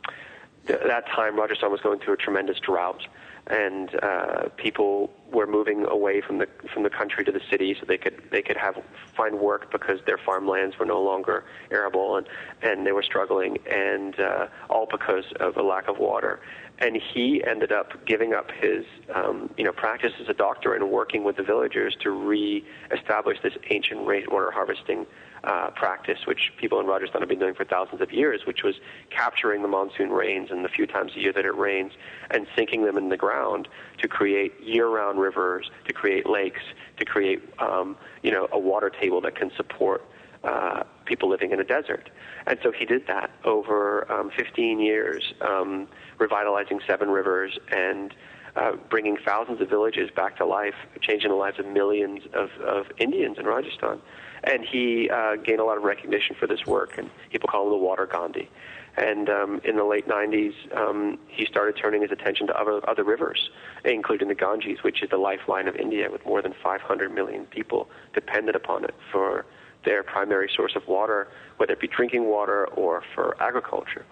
[0.67, 3.05] th- that time, Rajasthan was going through a tremendous drought.
[3.47, 7.86] And uh, people were moving away from the from the country to the city, so
[7.86, 8.75] they could they could have
[9.15, 12.27] find work because their farmlands were no longer arable, and
[12.63, 16.39] and they were struggling, and uh, all because of a lack of water.
[16.79, 20.89] And he ended up giving up his um, you know practice as a doctor and
[20.89, 25.05] working with the villagers to re-establish this ancient rainwater harvesting
[25.45, 28.75] uh, practice, which people in Rajasthan have been doing for thousands of years, which was
[29.10, 31.93] capturing the monsoon rains and the few times a year that it rains
[32.31, 33.67] and sinking them in the ground
[33.99, 36.62] to create year-round rivers, to create lakes,
[36.97, 40.03] to create um, you know a water table that can support
[40.43, 42.10] uh, people living in a desert.
[42.47, 45.88] And so he did that over um, 15 years, um,
[46.19, 48.13] revitalizing seven rivers and
[48.55, 52.86] uh, bringing thousands of villages back to life, changing the lives of millions of, of
[52.99, 53.99] Indians in Rajasthan.
[54.45, 57.71] And he uh, gained a lot of recognition for this work, and people call him
[57.71, 58.49] the Water Gandhi.
[58.97, 63.03] And um, in the late 90s, um, he started turning his attention to other, other
[63.03, 63.49] rivers,
[63.84, 67.89] including the Ganges, which is the lifeline of India, with more than 500 million people
[68.13, 69.45] dependent upon it for
[69.84, 71.27] their primary source of water,
[71.58, 74.05] whether it be drinking water or for agriculture.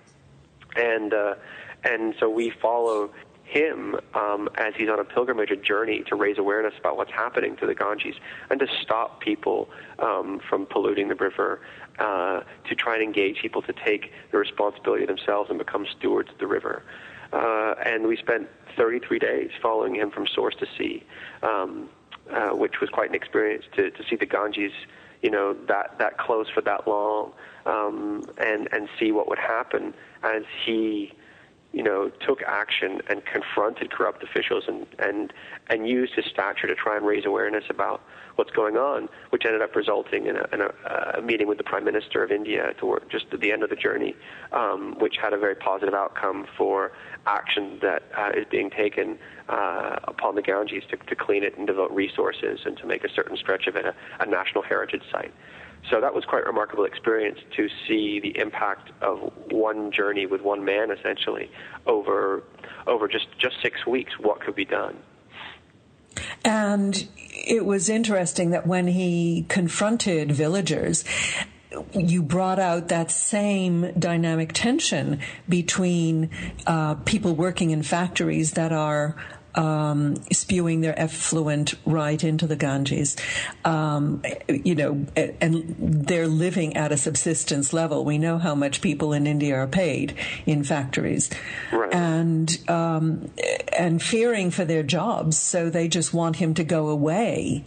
[0.76, 1.36] And uh,
[1.84, 3.12] and so we follow
[3.54, 7.56] him um, as he's on a pilgrimage, a journey to raise awareness about what's happening
[7.58, 8.16] to the Ganges
[8.50, 11.62] and to stop people um, from polluting the river,
[12.00, 16.40] uh, to try and engage people to take the responsibility themselves and become stewards of
[16.40, 16.84] the river.
[17.32, 21.04] Uh, and we spent 33 days following him from source to sea,
[21.44, 21.90] um,
[22.32, 24.72] uh, which was quite an experience to, to see the Ganges
[25.22, 27.32] you know that that close for that long,
[27.66, 31.14] um, and and see what would happen as he
[31.74, 35.34] you know, took action and confronted corrupt officials and, and,
[35.70, 38.02] and used his stature to try and raise awareness about
[38.36, 41.64] what's going on, which ended up resulting in a, in a, a meeting with the
[41.64, 44.16] Prime Minister of India toward just at the end of the journey,
[44.52, 46.92] um, which had a very positive outcome for
[47.26, 49.18] action that uh, is being taken
[49.50, 53.10] uh, upon the Ganges to, to clean it and devote resources and to make a
[53.10, 55.34] certain stretch of it a, a national heritage site.
[55.90, 60.42] So that was quite a remarkable experience to see the impact of one journey with
[60.42, 61.52] one man, essentially,
[61.86, 62.44] over
[62.88, 64.14] over just just six weeks.
[64.20, 64.98] What could be done?
[66.46, 71.04] And it was interesting that when he confronted villagers,
[71.94, 75.20] you brought out that same dynamic tension
[75.50, 76.30] between
[76.68, 79.16] uh, people working in factories that are
[79.56, 83.16] um, spewing their effluent right into the Ganges.
[83.66, 88.06] Um, you know, and they're living at a subsistence level.
[88.06, 91.30] We know how much people in India are paid in factories,
[91.72, 91.94] right.
[91.94, 93.32] and um,
[93.78, 97.66] and fearing for their jobs, so they just want him to go away.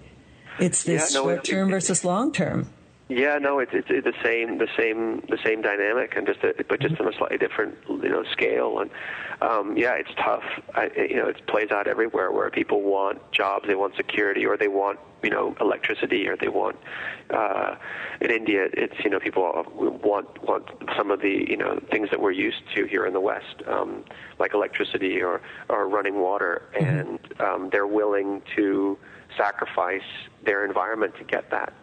[0.59, 2.71] It's this yeah, no, short term versus long term.
[3.09, 6.55] Yeah, no, it's, it's, it's the same, the same, the same dynamic, and just a,
[6.69, 8.81] but just on a slightly different, you know, scale.
[8.81, 8.91] And
[9.41, 10.45] um, yeah, it's tough.
[10.75, 14.57] I, you know, it plays out everywhere where people want jobs, they want security, or
[14.57, 16.77] they want, you know, electricity, or they want.
[17.31, 17.77] Uh,
[18.21, 19.43] in India, it's you know, people
[20.03, 23.21] want want some of the you know things that we're used to here in the
[23.21, 24.05] West, um,
[24.39, 26.85] like electricity or or running water, mm-hmm.
[26.85, 28.99] and um, they're willing to
[29.37, 30.01] sacrifice
[30.45, 31.75] their environment to get that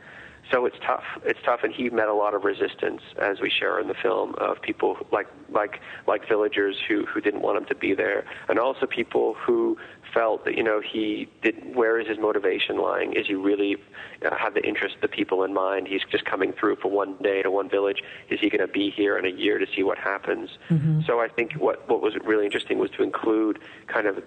[0.53, 1.03] so it's tough.
[1.25, 4.35] It's tough, and he met a lot of resistance, as we share in the film,
[4.35, 8.59] of people like like like villagers who who didn't want him to be there, and
[8.59, 9.77] also people who
[10.13, 11.75] felt that you know he did.
[11.75, 13.13] Where is his motivation lying?
[13.13, 13.77] Is he really
[14.23, 15.87] uh, have the interest of the people in mind?
[15.87, 18.03] He's just coming through for one day to one village.
[18.29, 20.51] Is he going to be here in a year to see what happens?
[20.69, 21.01] Mm-hmm.
[21.07, 24.23] So I think what what was really interesting was to include kind of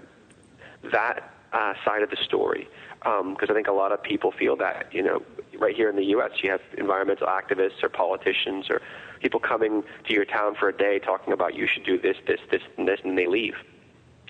[0.90, 2.68] that uh, side of the story
[3.06, 5.22] because um, I think a lot of people feel that you know
[5.58, 6.32] right here in the U.S.
[6.42, 8.82] you have environmental activists or politicians or
[9.20, 12.40] people coming to your town for a day talking about you should do this, this,
[12.50, 13.54] this, and this, and they leave.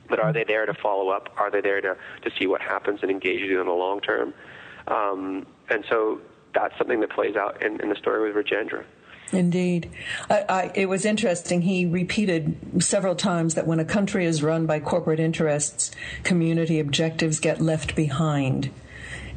[0.08, 1.30] But are they there to follow up?
[1.36, 4.34] Are they there to, to see what happens and engage you in the long term?
[4.86, 6.20] Um, and so
[6.56, 8.82] that's something that plays out in, in the story with Rajendra.
[9.32, 9.90] Indeed.
[10.30, 11.62] I, I, it was interesting.
[11.62, 15.90] He repeated several times that when a country is run by corporate interests,
[16.22, 18.70] community objectives get left behind.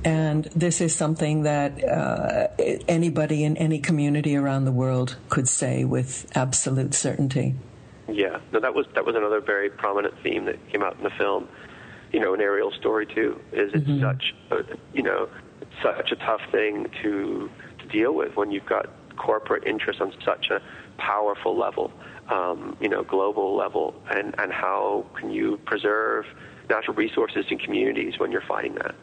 [0.05, 2.47] And this is something that uh,
[2.87, 7.55] anybody in any community around the world could say with absolute certainty.
[8.07, 11.11] Yeah, no, that was that was another very prominent theme that came out in the
[11.11, 11.49] film.
[12.11, 14.01] You know, an Eriel story too is it's mm-hmm.
[14.01, 15.29] such a, you know
[15.81, 20.49] such a tough thing to to deal with when you've got corporate interests on such
[20.49, 20.61] a
[20.97, 21.91] powerful level,
[22.29, 26.25] um, you know, global level, and and how can you preserve
[26.69, 28.95] natural resources and communities when you're fighting that?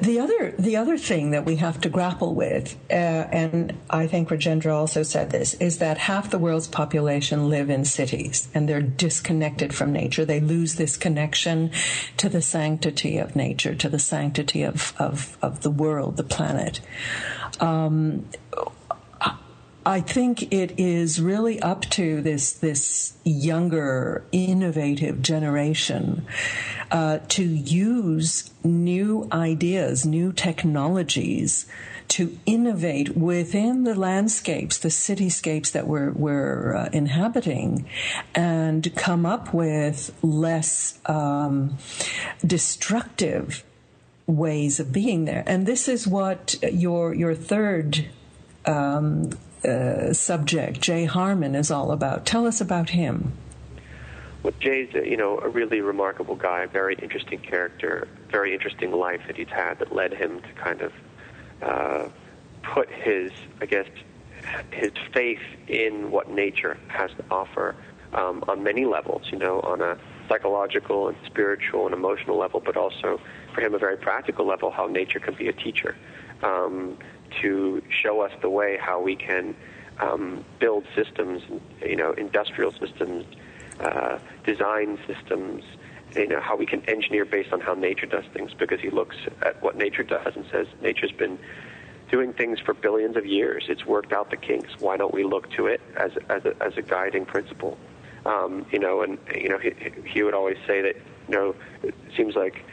[0.00, 4.28] The other, the other thing that we have to grapple with, uh, and I think
[4.28, 8.82] Rajendra also said this, is that half the world's population live in cities and they're
[8.82, 10.24] disconnected from nature.
[10.24, 11.70] They lose this connection
[12.16, 16.80] to the sanctity of nature, to the sanctity of, of, of the world, the planet.
[17.60, 18.28] Um,
[19.86, 26.26] I think it is really up to this this younger, innovative generation
[26.90, 31.66] uh, to use new ideas, new technologies
[32.08, 37.88] to innovate within the landscapes, the cityscapes that we're, we're uh, inhabiting,
[38.34, 41.78] and come up with less um,
[42.44, 43.62] destructive
[44.26, 45.44] ways of being there.
[45.46, 48.08] And this is what your your third
[48.64, 49.30] um,
[49.66, 52.24] uh, subject, Jay Harman, is all about.
[52.24, 53.32] Tell us about him.
[54.42, 59.36] Well, Jay's you know a really remarkable guy, very interesting character, very interesting life that
[59.36, 60.92] he's had that led him to kind of
[61.62, 62.08] uh,
[62.62, 63.86] put his, I guess,
[64.70, 67.74] his faith in what nature has to offer
[68.12, 69.22] um, on many levels.
[69.32, 69.98] You know, on a
[70.28, 73.20] psychological and spiritual and emotional level, but also
[73.54, 75.96] for him a very practical level, how nature can be a teacher.
[76.42, 76.98] Um,
[77.42, 79.54] to show us the way how we can
[79.98, 81.42] um, build systems,
[81.80, 83.24] you know, industrial systems,
[83.80, 85.64] uh, design systems,
[86.14, 89.16] you know, how we can engineer based on how nature does things because he looks
[89.42, 91.38] at what nature does and says nature's been
[92.10, 93.64] doing things for billions of years.
[93.68, 94.70] It's worked out the kinks.
[94.78, 97.76] Why don't we look to it as, as, a, as a guiding principle?
[98.24, 99.72] Um, you know, and, you know, he,
[100.04, 100.96] he would always say that,
[101.28, 102.64] you know, it seems like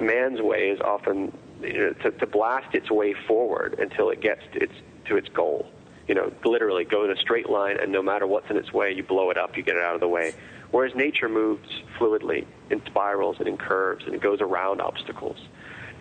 [0.00, 4.42] man's way is often you know, to, to blast its way forward until it gets
[4.52, 4.74] to its
[5.06, 5.66] to its goal.
[6.08, 8.92] You know, literally go in a straight line, and no matter what's in its way,
[8.92, 10.34] you blow it up, you get it out of the way.
[10.70, 15.38] Whereas nature moves fluidly in spirals and in curves, and it goes around obstacles.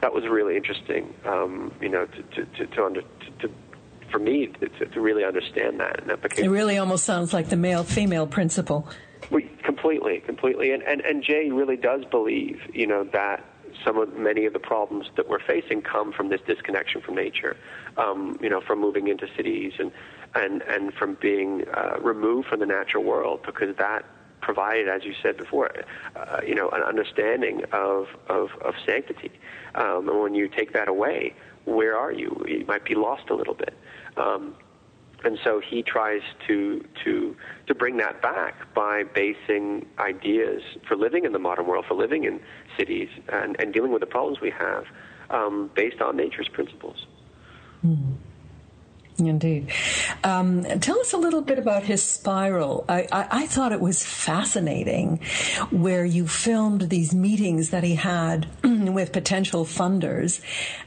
[0.01, 1.13] That was really interesting.
[1.25, 3.51] Um, you know, to to to, to, under, to, to
[4.11, 6.01] for me to, to really understand that.
[6.01, 8.87] And that became, it really almost sounds like the male-female principle.
[9.31, 10.71] We, completely, completely.
[10.71, 13.43] And, and and Jay really does believe, you know, that
[13.85, 17.55] some of many of the problems that we're facing come from this disconnection from nature.
[17.97, 19.91] Um, you know, from moving into cities and
[20.33, 24.03] and and from being uh, removed from the natural world because that
[24.41, 25.71] provided, as you said before,
[26.15, 29.31] uh, you know, an understanding of of, of sanctity.
[29.75, 31.33] Um, and when you take that away,
[31.65, 32.43] where are you?
[32.47, 33.73] You might be lost a little bit.
[34.17, 34.55] Um,
[35.25, 37.35] and so he tries to to
[37.67, 42.23] to bring that back by basing ideas for living in the modern world, for living
[42.23, 42.39] in
[42.77, 44.85] cities, and, and dealing with the problems we have
[45.31, 47.07] um, based on nature's principles.
[47.83, 48.17] Mm.
[49.17, 49.71] Indeed.
[50.25, 52.83] Um, tell us a little bit about his spiral.
[52.89, 55.21] I, I, I, thought it was fascinating
[55.71, 60.41] where you filmed these meetings that he had with potential funders.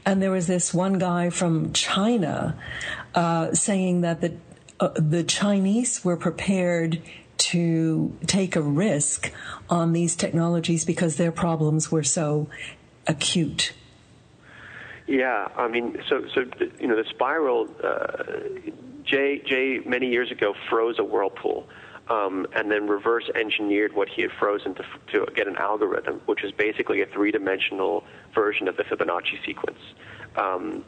[0.05, 2.55] And there was this one guy from China
[3.15, 4.35] uh, saying that the,
[4.79, 7.01] uh, the Chinese were prepared
[7.37, 9.31] to take a risk
[9.69, 12.49] on these technologies because their problems were so
[13.07, 13.73] acute.
[15.07, 16.45] Yeah, I mean, so so
[16.79, 17.67] you know, the spiral.
[17.83, 18.23] Uh,
[19.03, 21.67] Jay Jay many years ago froze a whirlpool.
[22.09, 26.43] Um, and then reverse engineered what he had frozen to, to get an algorithm, which
[26.43, 28.03] is basically a three dimensional
[28.33, 29.77] version of the Fibonacci sequence,
[30.35, 30.83] um,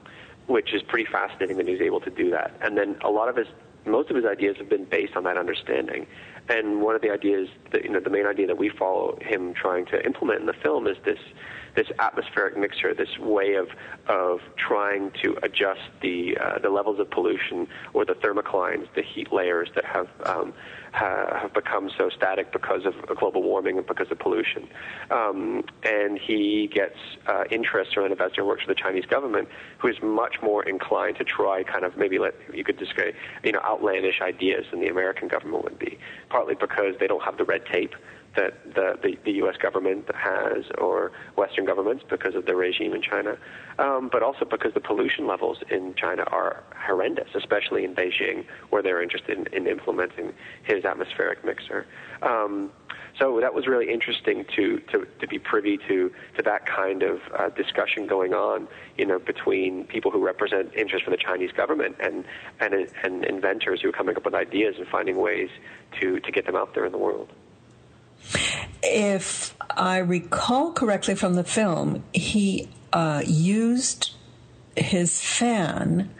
[0.47, 2.53] which is pretty fascinating that he was able to do that.
[2.61, 3.47] And then a lot of his,
[3.85, 6.07] most of his ideas have been based on that understanding.
[6.49, 9.53] And one of the ideas, that, you know, the main idea that we follow him
[9.53, 11.19] trying to implement in the film is this
[11.75, 13.69] this atmospheric mixture, this way of
[14.07, 19.31] of trying to adjust the uh, the levels of pollution or the thermoclines, the heat
[19.31, 20.53] layers that have um,
[20.91, 24.67] have become so static because of global warming and because of pollution.
[25.09, 26.97] Um, and he gets
[27.27, 29.47] uh, interest an investor works for the Chinese government,
[29.77, 33.13] who is much more inclined to try kind of maybe let you could describe
[33.43, 35.97] you know outlandish ideas than the American government would be,
[36.29, 37.95] partly because they don't have the red tape
[38.35, 39.57] that the, the, the, U.S.
[39.57, 43.37] government has or Western governments because of the regime in China,
[43.77, 48.81] um, but also because the pollution levels in China are horrendous, especially in Beijing, where
[48.81, 51.85] they're interested in, in implementing his atmospheric mixer.
[52.21, 52.71] Um,
[53.19, 57.19] so that was really interesting to, to, to be privy to, to that kind of
[57.37, 58.67] uh, discussion going on,
[58.97, 62.23] you know, between people who represent interest for the Chinese government and,
[62.59, 62.73] and,
[63.03, 65.49] and inventors who are coming up with ideas and finding ways
[65.99, 67.29] to, to get them out there in the world.
[68.83, 74.11] If I recall correctly from the film, he uh, used
[74.75, 76.13] his fan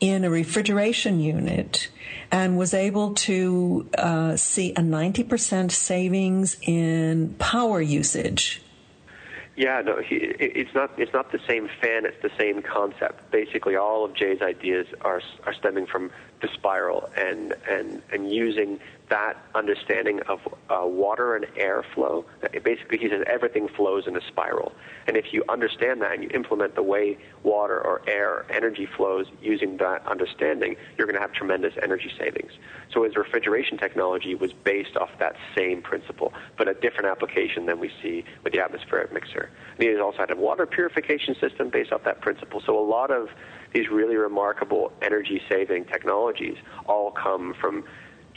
[0.00, 1.88] in a refrigeration unit
[2.30, 8.62] and was able to uh, see a 90% savings in power usage.
[9.56, 10.96] Yeah, no, he, it's not.
[10.96, 12.06] It's not the same fan.
[12.06, 13.32] It's the same concept.
[13.32, 18.78] Basically, all of Jay's ideas are are stemming from the spiral and and and using
[19.10, 22.24] that understanding of uh, water and air flow.
[22.62, 24.72] Basically, he says everything flows in a spiral.
[25.06, 29.26] And if you understand that and you implement the way water or air energy flows
[29.40, 32.52] using that understanding, you're going to have tremendous energy savings.
[32.92, 37.80] So his refrigeration technology was based off that same principle, but a different application than
[37.80, 39.50] we see with the atmospheric mixer.
[39.74, 42.62] And he also had a water purification system based off that principle.
[42.64, 43.28] So a lot of
[43.72, 46.56] these really remarkable energy saving technologies
[46.86, 47.84] all come from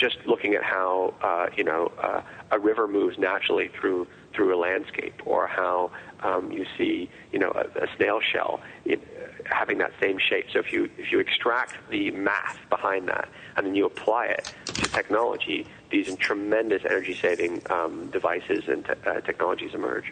[0.01, 4.59] just looking at how uh, you know uh, a river moves naturally through through a
[4.59, 5.91] landscape, or how
[6.21, 8.99] um, you see you know a, a snail shell in,
[9.45, 10.45] having that same shape.
[10.51, 14.53] So if you if you extract the math behind that and then you apply it
[14.65, 20.11] to technology, these tremendous energy saving um, devices and te- uh, technologies emerge.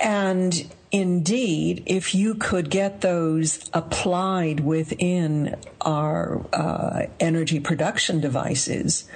[0.00, 9.08] And indeed, if you could get those applied within our uh, energy production devices,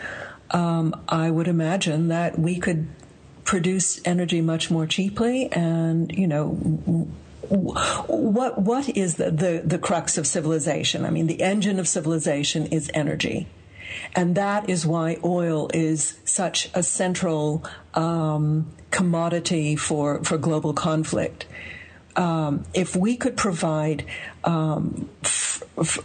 [0.50, 2.88] um, I would imagine that we could
[3.44, 6.48] produce energy much more cheaply and, you know,
[7.48, 11.04] what what is the, the, the crux of civilization?
[11.04, 13.46] I mean, the engine of civilization is energy.
[14.14, 17.64] And that is why oil is such a central
[17.94, 21.46] um, commodity for, for global conflict.
[22.16, 24.04] Um, if we could provide
[24.44, 25.98] um, f- f-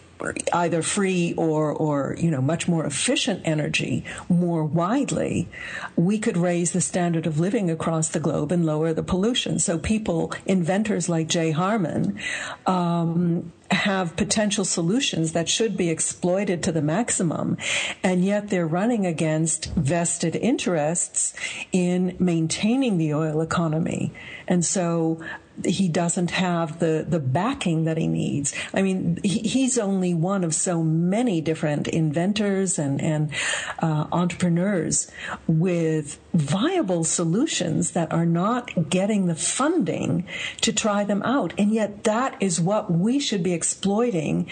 [0.53, 5.47] either free or, or you know much more efficient energy more widely,
[5.95, 9.59] we could raise the standard of living across the globe and lower the pollution.
[9.59, 12.19] So people, inventors like Jay Harman,
[12.65, 17.57] um, have potential solutions that should be exploited to the maximum,
[18.03, 21.33] and yet they're running against vested interests
[21.71, 24.11] in maintaining the oil economy.
[24.47, 25.21] And so
[25.65, 28.53] he doesn't have the, the backing that he needs.
[28.73, 33.31] I mean, he, he's only one of so many different inventors and, and
[33.79, 35.11] uh, entrepreneurs
[35.47, 40.25] with viable solutions that are not getting the funding
[40.61, 41.53] to try them out.
[41.57, 44.49] And yet that is what we should be exploiting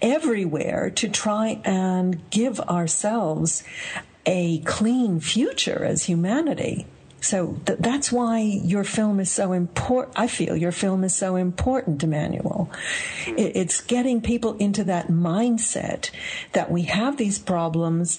[0.00, 3.64] everywhere to try and give ourselves
[4.26, 6.86] a clean future as humanity.
[7.28, 10.18] So th- that's why your film is so important.
[10.18, 12.70] I feel your film is so important, Emmanuel.
[13.26, 16.10] It- it's getting people into that mindset
[16.54, 18.18] that we have these problems.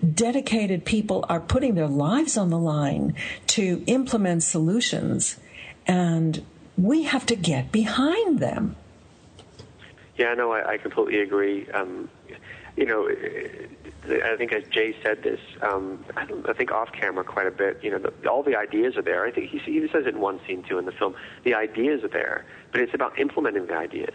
[0.00, 3.12] Dedicated people are putting their lives on the line
[3.48, 5.36] to implement solutions,
[5.86, 6.40] and
[6.78, 8.76] we have to get behind them.
[10.16, 11.68] Yeah, no, I, I completely agree.
[11.68, 12.08] Um,
[12.78, 13.08] you know,
[14.10, 17.82] I think as Jay said this, um, I, I think off camera quite a bit.
[17.82, 19.24] You know, the, all the ideas are there.
[19.24, 21.14] I think he, he says it in one scene too in the film.
[21.44, 24.14] The ideas are there, but it's about implementing the ideas.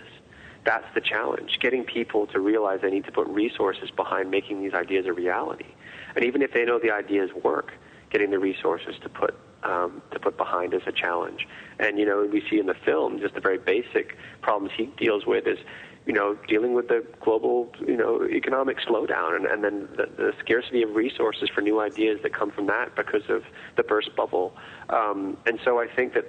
[0.65, 4.73] That's the challenge: getting people to realize they need to put resources behind making these
[4.73, 5.67] ideas a reality.
[6.15, 7.73] And even if they know the ideas work,
[8.09, 11.47] getting the resources to put um, to put behind is a challenge.
[11.79, 15.25] And you know, we see in the film just the very basic problems he deals
[15.25, 15.59] with is
[16.05, 20.33] you know, dealing with the global, you know, economic slowdown and, and then the, the
[20.39, 23.43] scarcity of resources for new ideas that come from that because of
[23.77, 24.53] the burst bubble.
[24.89, 26.25] Um, and so I think that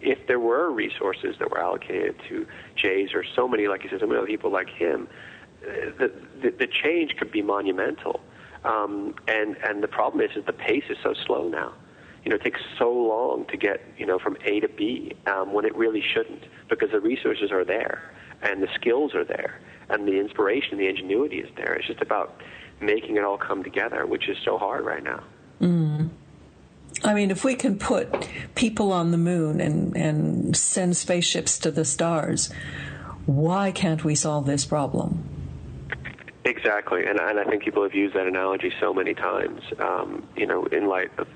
[0.00, 4.00] if there were resources that were allocated to Jay's or so many, like you said,
[4.00, 5.08] so many people like him,
[5.60, 6.10] the,
[6.40, 8.20] the, the change could be monumental.
[8.64, 11.74] Um, and, and the problem is, is the pace is so slow now.
[12.24, 15.52] You know, it takes so long to get, you know, from A to B um,
[15.52, 18.02] when it really shouldn't because the resources are there
[18.42, 21.74] and the skills are there, and the inspiration, the ingenuity is there.
[21.74, 22.40] It's just about
[22.80, 25.24] making it all come together, which is so hard right now.
[25.60, 26.10] Mm.
[27.04, 31.70] I mean, if we can put people on the moon and, and send spaceships to
[31.70, 32.52] the stars,
[33.26, 35.24] why can't we solve this problem?
[36.44, 39.60] Exactly, and, and I think people have used that analogy so many times.
[39.78, 41.28] Um, you know, in light of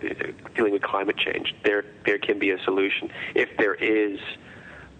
[0.55, 4.19] dealing with climate change, there there can be a solution if there is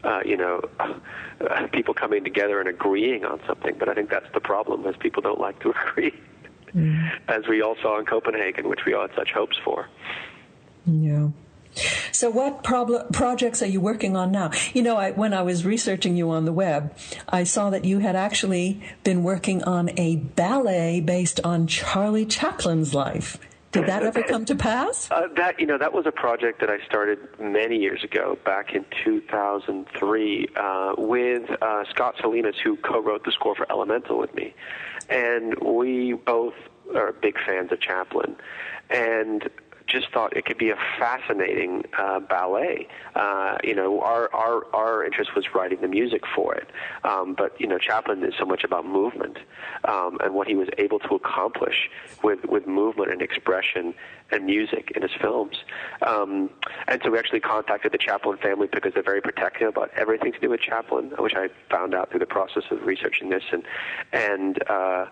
[0.05, 3.77] uh, you know, uh, people coming together and agreeing on something.
[3.79, 6.15] But I think that's the problem, is people don't like to agree,
[6.75, 7.11] mm.
[7.29, 9.89] as we all saw in Copenhagen, which we all had such hopes for.
[10.87, 11.29] Yeah.
[12.13, 14.51] So, what prob- projects are you working on now?
[14.75, 16.95] You know, I, when I was researching you on the web,
[17.29, 22.95] I saw that you had actually been working on a ballet based on Charlie Chaplin's
[22.95, 23.39] life.
[23.73, 25.09] Did that ever come to pass?
[25.23, 28.75] Uh, that you know, that was a project that I started many years ago, back
[28.75, 34.55] in 2003, uh, with uh, Scott Salinas, who co-wrote the score for Elemental with me,
[35.11, 36.55] and we both
[36.95, 38.37] are big fans of Chaplin,
[38.89, 39.51] and
[39.93, 42.89] just thought it could be a fascinating uh, ballet.
[43.15, 46.69] Uh, you know, our, our our interest was writing the music for it,
[47.05, 49.39] um, but you know, Chaplin is so much about movement
[49.85, 51.91] um, and what he was able to accomplish
[52.25, 53.95] with with movement and expression
[54.33, 55.57] and music in his films.
[56.07, 56.51] Um,
[56.89, 60.41] and so we actually contacted the Chaplin family because they're very protective about everything to
[60.41, 63.63] do with Chaplin, which I found out through the process of researching this, and
[64.13, 65.07] and uh,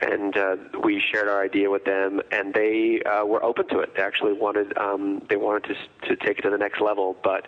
[0.00, 3.94] and uh, we shared our idea with them, and they uh, were open to it.
[3.96, 7.46] They actually wanted um, they wanted to to take it to the next level, but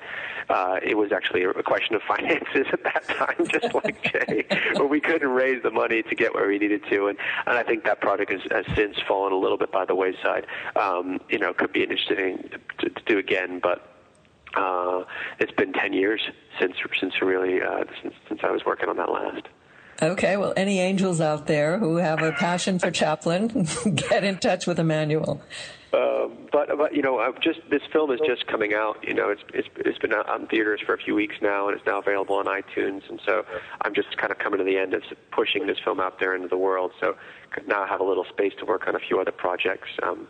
[0.49, 4.47] uh, it was actually a question of finances at that time, just like Jay,
[4.77, 7.63] where we couldn't raise the money to get where we needed to, and and I
[7.63, 10.47] think that project has, has since fallen a little bit by the wayside.
[10.77, 13.87] Um, you know, could be interesting to, to do again, but
[14.55, 15.05] uh,
[15.39, 16.21] it's been 10 years
[16.61, 19.47] since since really uh, since, since I was working on that last.
[20.03, 24.67] Okay, well, any angels out there who have a passion for Chaplin, get in touch
[24.67, 25.43] with Emmanuel.
[25.93, 28.97] Um, but but you know, I've just this film is just coming out.
[29.07, 31.77] You know, it's it's it's been out on theaters for a few weeks now, and
[31.77, 33.09] it's now available on iTunes.
[33.11, 33.45] And so
[33.83, 35.03] I'm just kind of coming to the end of
[35.33, 36.93] pushing this film out there into the world.
[37.01, 37.17] So
[37.67, 40.29] now I have a little space to work on a few other projects um,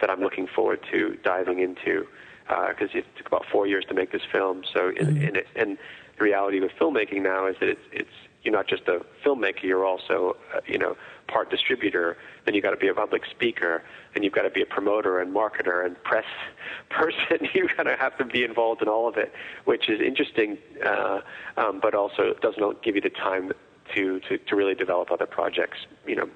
[0.00, 2.06] that I'm looking forward to diving into
[2.46, 4.64] because uh, it took about four years to make this film.
[4.72, 5.22] So in, mm-hmm.
[5.22, 5.78] in it, and
[6.18, 8.10] the reality with filmmaking now is that it's it's
[8.44, 10.96] you're not just a filmmaker, you're also, uh, you know,
[11.28, 12.18] part distributor.
[12.44, 13.82] Then you've got to be a public speaker.
[14.12, 16.26] Then you've got to be a promoter and marketer and press
[16.90, 17.48] person.
[17.54, 19.32] you've got to have to be involved in all of it,
[19.64, 21.20] which is interesting, uh,
[21.56, 23.52] um, but also doesn't give you the time
[23.94, 26.28] to, to, to really develop other projects, you know,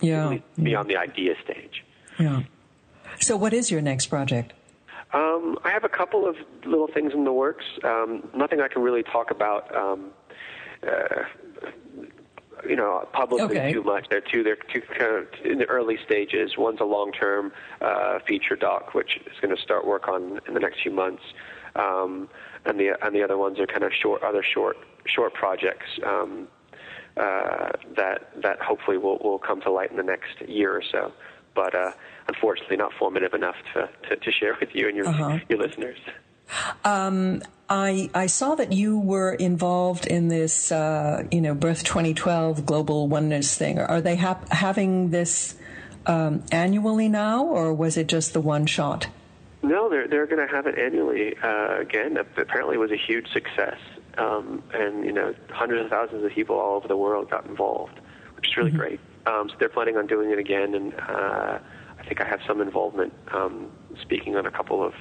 [0.00, 0.36] yeah.
[0.62, 1.82] beyond the idea stage.
[2.18, 2.42] Yeah.
[3.20, 4.52] So what is your next project?
[5.12, 7.64] Um, I have a couple of little things in the works.
[7.84, 10.10] Um, nothing I can really talk about um,
[10.86, 11.24] uh,
[12.68, 13.72] you know, publicly okay.
[13.72, 14.06] too much.
[14.10, 14.42] They're two.
[14.42, 16.56] They're two kind of in the early stages.
[16.56, 20.60] One's a long-term uh, feature doc, which is going to start work on in the
[20.60, 21.22] next few months,
[21.76, 22.28] um,
[22.64, 26.48] and the and the other ones are kind of short, other short short projects um,
[27.16, 31.12] uh, that that hopefully will will come to light in the next year or so.
[31.54, 31.92] But uh,
[32.28, 35.38] unfortunately, not formative enough to, to, to share with you and your uh-huh.
[35.48, 35.98] your listeners.
[36.84, 42.66] Um, I, I saw that you were involved in this, uh, you know, Birth 2012
[42.66, 43.78] Global Oneness thing.
[43.78, 45.56] Are they having this
[46.06, 49.06] um, annually now, or was it just the one shot?
[49.62, 52.18] No, they're they're going to have it annually uh, again.
[52.18, 53.78] Apparently, it was a huge success,
[54.18, 57.98] um, and you know, hundreds of thousands of people all over the world got involved,
[58.36, 58.80] which is really mm-hmm.
[58.80, 59.00] great.
[59.26, 61.58] Um, so they're planning on doing it again, and uh,
[61.98, 63.70] I think I have some involvement um,
[64.00, 64.94] speaking on a couple of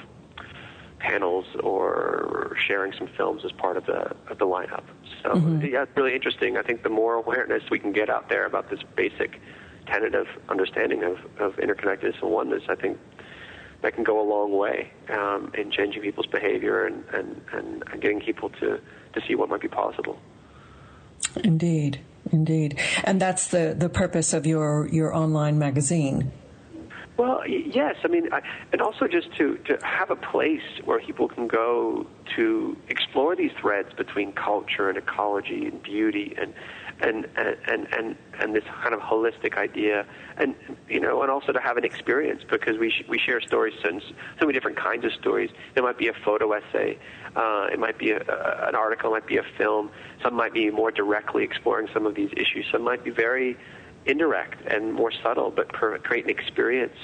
[0.99, 4.83] panels or sharing some films as part of the of the lineup.
[5.21, 5.65] So mm-hmm.
[5.65, 6.57] yeah, it's really interesting.
[6.57, 9.41] I think the more awareness we can get out there about this basic
[9.85, 12.97] tentative understanding of, of interconnectedness and oneness, I think
[13.81, 18.01] that can go a long way um, in changing people's behavior and, and, and, and
[18.01, 18.79] getting people to,
[19.13, 20.17] to see what might be possible.
[21.43, 21.99] Indeed,
[22.31, 22.79] indeed.
[23.03, 26.31] And that's the, the purpose of your, your online magazine.
[27.15, 27.95] Well, yes.
[28.03, 32.07] I mean, I, and also just to, to have a place where people can go
[32.35, 36.53] to explore these threads between culture and ecology and beauty and
[37.01, 38.15] and and and and
[38.55, 40.05] this kind of holistic idea,
[40.37, 40.55] and
[40.89, 44.01] you know, and also to have an experience because we sh- we share stories and
[44.39, 45.49] so many different kinds of stories.
[45.73, 46.97] There might be a photo essay,
[47.35, 49.91] uh, it might be a, a, an article, it might be a film.
[50.21, 52.65] Some might be more directly exploring some of these issues.
[52.71, 53.57] Some might be very
[54.05, 56.97] indirect and more subtle, but per, create an experience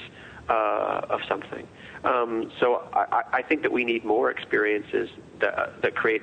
[0.48, 1.66] uh, of something.
[2.04, 5.08] Um, so I, I think that we need more experiences
[5.40, 6.22] that, that create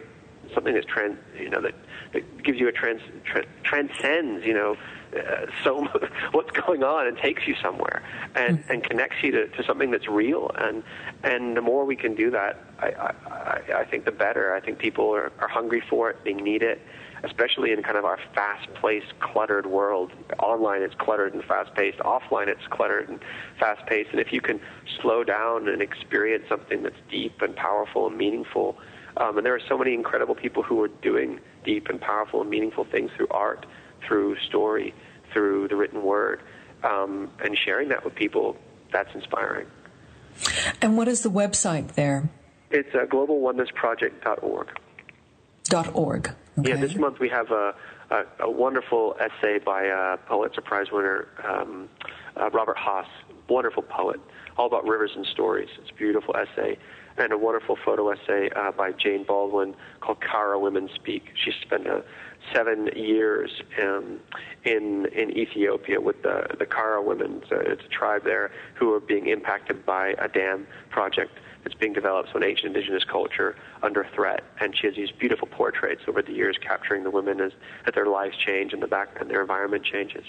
[0.53, 1.75] something that's trans, you know, that,
[2.13, 4.75] that gives you a trans, tra- transcends, you know,
[5.17, 5.85] uh, so
[6.31, 8.03] what's going on and takes you somewhere
[8.35, 8.71] and, mm-hmm.
[8.71, 10.51] and connects you to, to something that's real.
[10.55, 10.83] And,
[11.23, 14.53] and the more we can do that, I, I, I think the better.
[14.53, 16.81] I think people are, are hungry for it, they need it
[17.23, 20.11] especially in kind of our fast-paced, cluttered world.
[20.39, 21.97] Online, it's cluttered and fast-paced.
[21.99, 23.19] Offline, it's cluttered and
[23.59, 24.11] fast-paced.
[24.11, 24.59] And if you can
[25.01, 28.77] slow down and experience something that's deep and powerful and meaningful,
[29.17, 32.49] um, and there are so many incredible people who are doing deep and powerful and
[32.49, 33.65] meaningful things through art,
[34.07, 34.93] through story,
[35.37, 36.41] through the written word,
[36.83, 38.57] um, and sharing that with people,
[38.91, 39.67] that's inspiring.
[40.81, 42.27] And what is the website there?
[42.71, 44.67] It's uh, globalonenessproject.org.
[45.65, 46.33] Dot .org.
[46.57, 46.69] Okay.
[46.69, 47.75] Yeah, this month we have a,
[48.09, 51.87] a, a wonderful essay by uh, Pulitzer Prize winner um,
[52.35, 53.05] uh, Robert Hass,
[53.47, 54.19] wonderful poet,
[54.57, 55.69] all about rivers and stories.
[55.79, 56.79] It's a beautiful essay.
[57.19, 61.25] And a wonderful photo essay uh, by Jane Baldwin called Kara Women Speak.
[61.35, 62.01] She spent uh,
[62.53, 64.19] seven years um,
[64.63, 67.41] in in Ethiopia with the the Kara women.
[67.51, 71.31] It's a tribe there who are being impacted by a dam project
[71.63, 74.43] that's being developed, so an ancient indigenous culture under threat.
[74.61, 77.51] And she has these beautiful portraits over the years capturing the women as,
[77.85, 80.23] as their lives change and the back and their environment changes.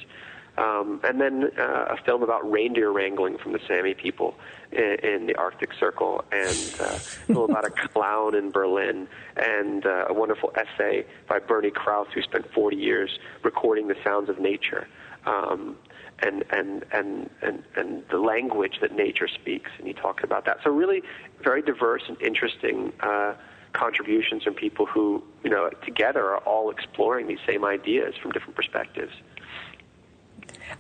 [0.59, 4.35] Um, and then uh, a film about reindeer wrangling from the Sami people
[4.73, 9.07] in, in the Arctic Circle, and uh, a film about a clown in Berlin,
[9.37, 14.29] and uh, a wonderful essay by Bernie Krause, who spent 40 years recording the sounds
[14.29, 14.89] of nature.
[15.27, 15.77] Um,
[16.21, 20.59] and, and, and, and, and the language that nature speaks, and he talks about that.
[20.65, 21.03] So really
[21.45, 23.35] very diverse and interesting uh,
[23.73, 28.57] contributions from people who, you know, together are all exploring these same ideas from different
[28.57, 29.13] perspectives.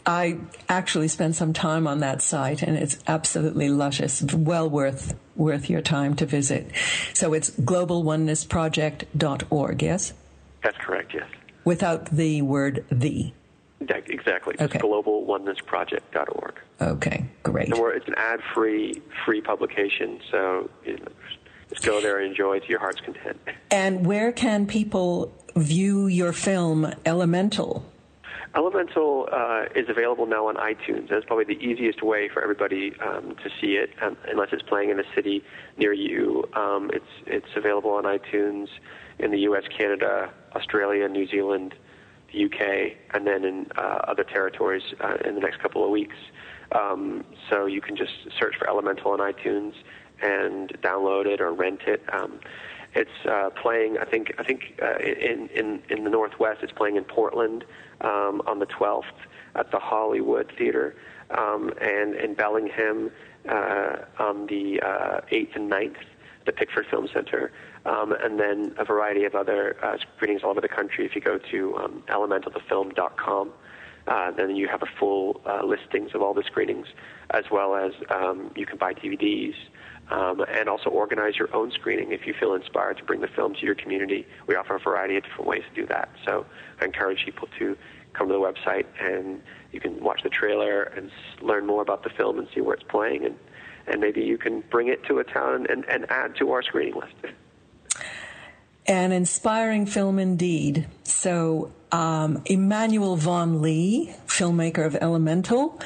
[0.06, 0.38] I
[0.68, 4.22] actually spent some time on that site, and it's absolutely luscious.
[4.22, 6.70] Well worth worth your time to visit.
[7.14, 9.82] So it's globalonenessproject.org.
[9.82, 10.12] Yes,
[10.62, 11.14] that's correct.
[11.14, 11.28] Yes,
[11.64, 13.32] without the word "the."
[13.80, 14.56] Exactly.
[14.58, 14.80] Just okay.
[14.80, 16.54] globalonenessproject.org.
[16.80, 17.72] Okay, great.
[17.72, 21.06] And it's an ad-free, free publication, so you know,
[21.70, 23.38] just go there and enjoy to your heart's content.
[23.70, 27.84] And where can people view your film Elemental?
[28.58, 31.08] Elemental uh, is available now on iTunes.
[31.08, 34.90] That's probably the easiest way for everybody um, to see it, um, unless it's playing
[34.90, 35.44] in a city
[35.76, 36.42] near you.
[36.56, 38.66] Um, it's it's available on iTunes
[39.20, 41.76] in the U.S., Canada, Australia, New Zealand,
[42.32, 46.16] the UK, and then in uh, other territories uh, in the next couple of weeks.
[46.72, 49.74] Um, so you can just search for Elemental on iTunes
[50.20, 52.02] and download it or rent it.
[52.12, 52.40] Um,
[52.94, 53.98] it's uh, playing.
[53.98, 54.32] I think.
[54.38, 57.64] I think uh, in in in the Northwest, it's playing in Portland
[58.00, 59.04] um, on the 12th
[59.54, 60.94] at the Hollywood Theater,
[61.30, 63.10] um, and in Bellingham
[63.48, 65.96] uh, on the uh, 8th and 9th,
[66.46, 67.52] the Pickford Film Center
[67.88, 71.06] um, and then a variety of other uh, screenings all over the country.
[71.06, 73.52] If you go to um, elementalthefilm.com,
[74.06, 76.86] uh, then you have a full uh, listings of all the screenings,
[77.30, 79.54] as well as um, you can buy DVDs.
[80.10, 83.54] Um, and also organize your own screening if you feel inspired to bring the film
[83.54, 84.26] to your community.
[84.46, 86.08] We offer a variety of different ways to do that.
[86.24, 86.46] So
[86.80, 87.76] I encourage people to
[88.14, 89.42] come to the website and
[89.72, 91.10] you can watch the trailer and
[91.42, 93.36] learn more about the film and see where it's playing and,
[93.86, 96.94] and maybe you can bring it to a town and, and add to our screening
[96.94, 97.14] list.
[98.86, 100.86] An inspiring film indeed.
[101.04, 105.78] So, um, Emmanuel Vaughan Lee, filmmaker of Elemental,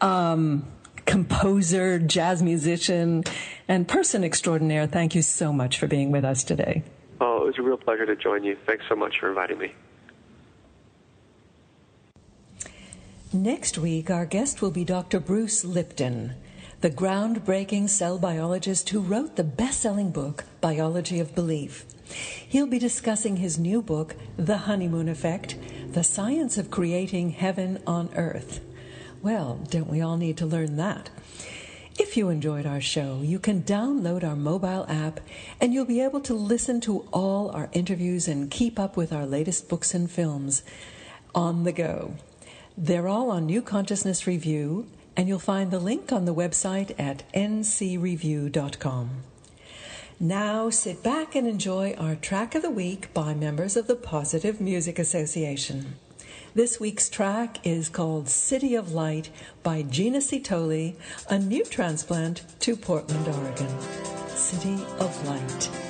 [0.00, 0.66] um,
[1.10, 3.24] composer, jazz musician,
[3.66, 4.86] and person extraordinaire.
[4.86, 6.84] Thank you so much for being with us today.
[7.20, 8.56] Oh, it was a real pleasure to join you.
[8.64, 9.74] Thanks so much for inviting me.
[13.32, 15.20] Next week, our guest will be Dr.
[15.20, 16.34] Bruce Lipton,
[16.80, 21.84] the groundbreaking cell biologist who wrote the best selling book, Biology of Belief.
[22.48, 25.56] He'll be discussing his new book, The Honeymoon Effect
[25.92, 28.60] The Science of Creating Heaven on Earth.
[29.22, 31.10] Well, don't we all need to learn that?
[31.98, 35.20] If you enjoyed our show, you can download our mobile app
[35.60, 39.26] and you'll be able to listen to all our interviews and keep up with our
[39.26, 40.62] latest books and films
[41.34, 42.14] on the go.
[42.78, 47.30] They're all on New Consciousness Review, and you'll find the link on the website at
[47.34, 49.10] ncreview.com.
[50.18, 54.60] Now sit back and enjoy our track of the week by members of the Positive
[54.60, 55.96] Music Association.
[56.52, 59.30] This week's track is called City of Light
[59.62, 60.96] by Gina Sitoli,
[61.28, 63.80] a new transplant to Portland, Oregon.
[64.30, 65.89] City of Light.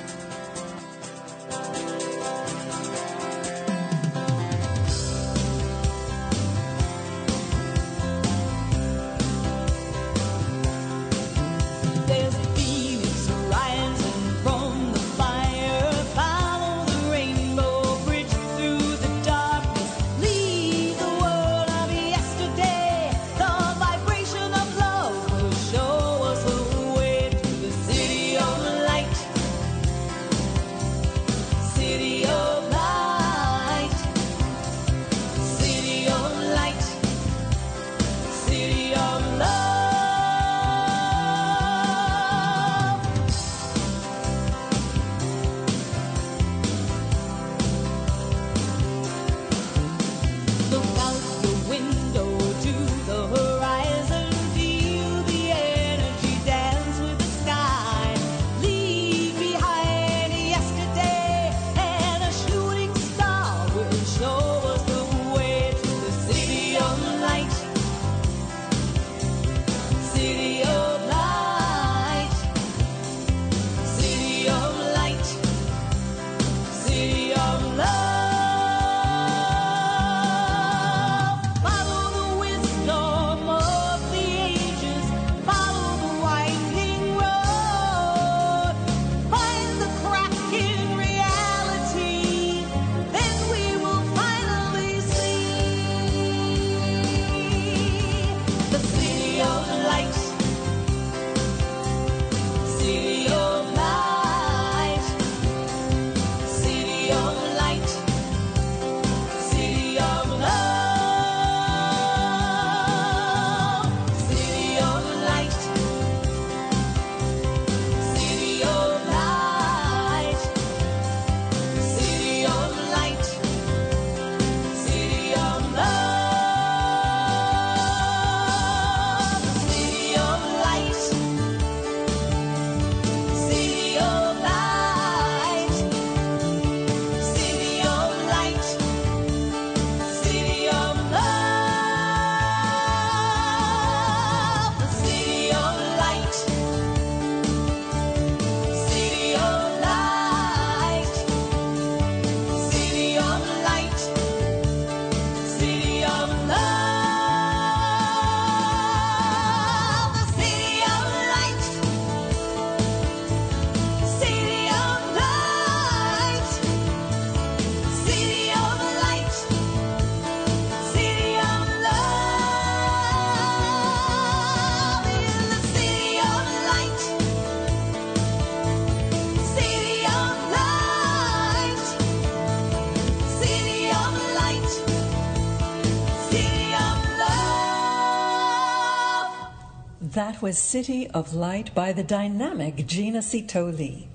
[190.41, 194.07] Was City of Light by the dynamic Gina Sitoli.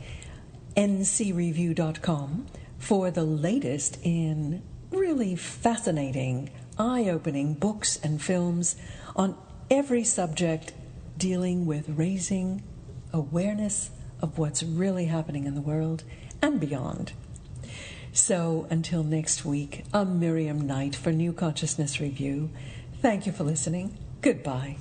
[0.76, 2.48] ncreview.com,
[2.78, 8.76] for the latest in really fascinating, eye opening books and films
[9.16, 9.38] on
[9.70, 10.74] every subject
[11.18, 12.64] dealing with raising
[13.14, 13.92] awareness
[14.22, 16.04] of what's really happening in the world
[16.42, 17.14] and beyond.
[18.12, 22.50] So until next week, I'm Miriam Knight for New Consciousness Review.
[23.02, 23.98] Thank you for listening.
[24.22, 24.78] Goodbye.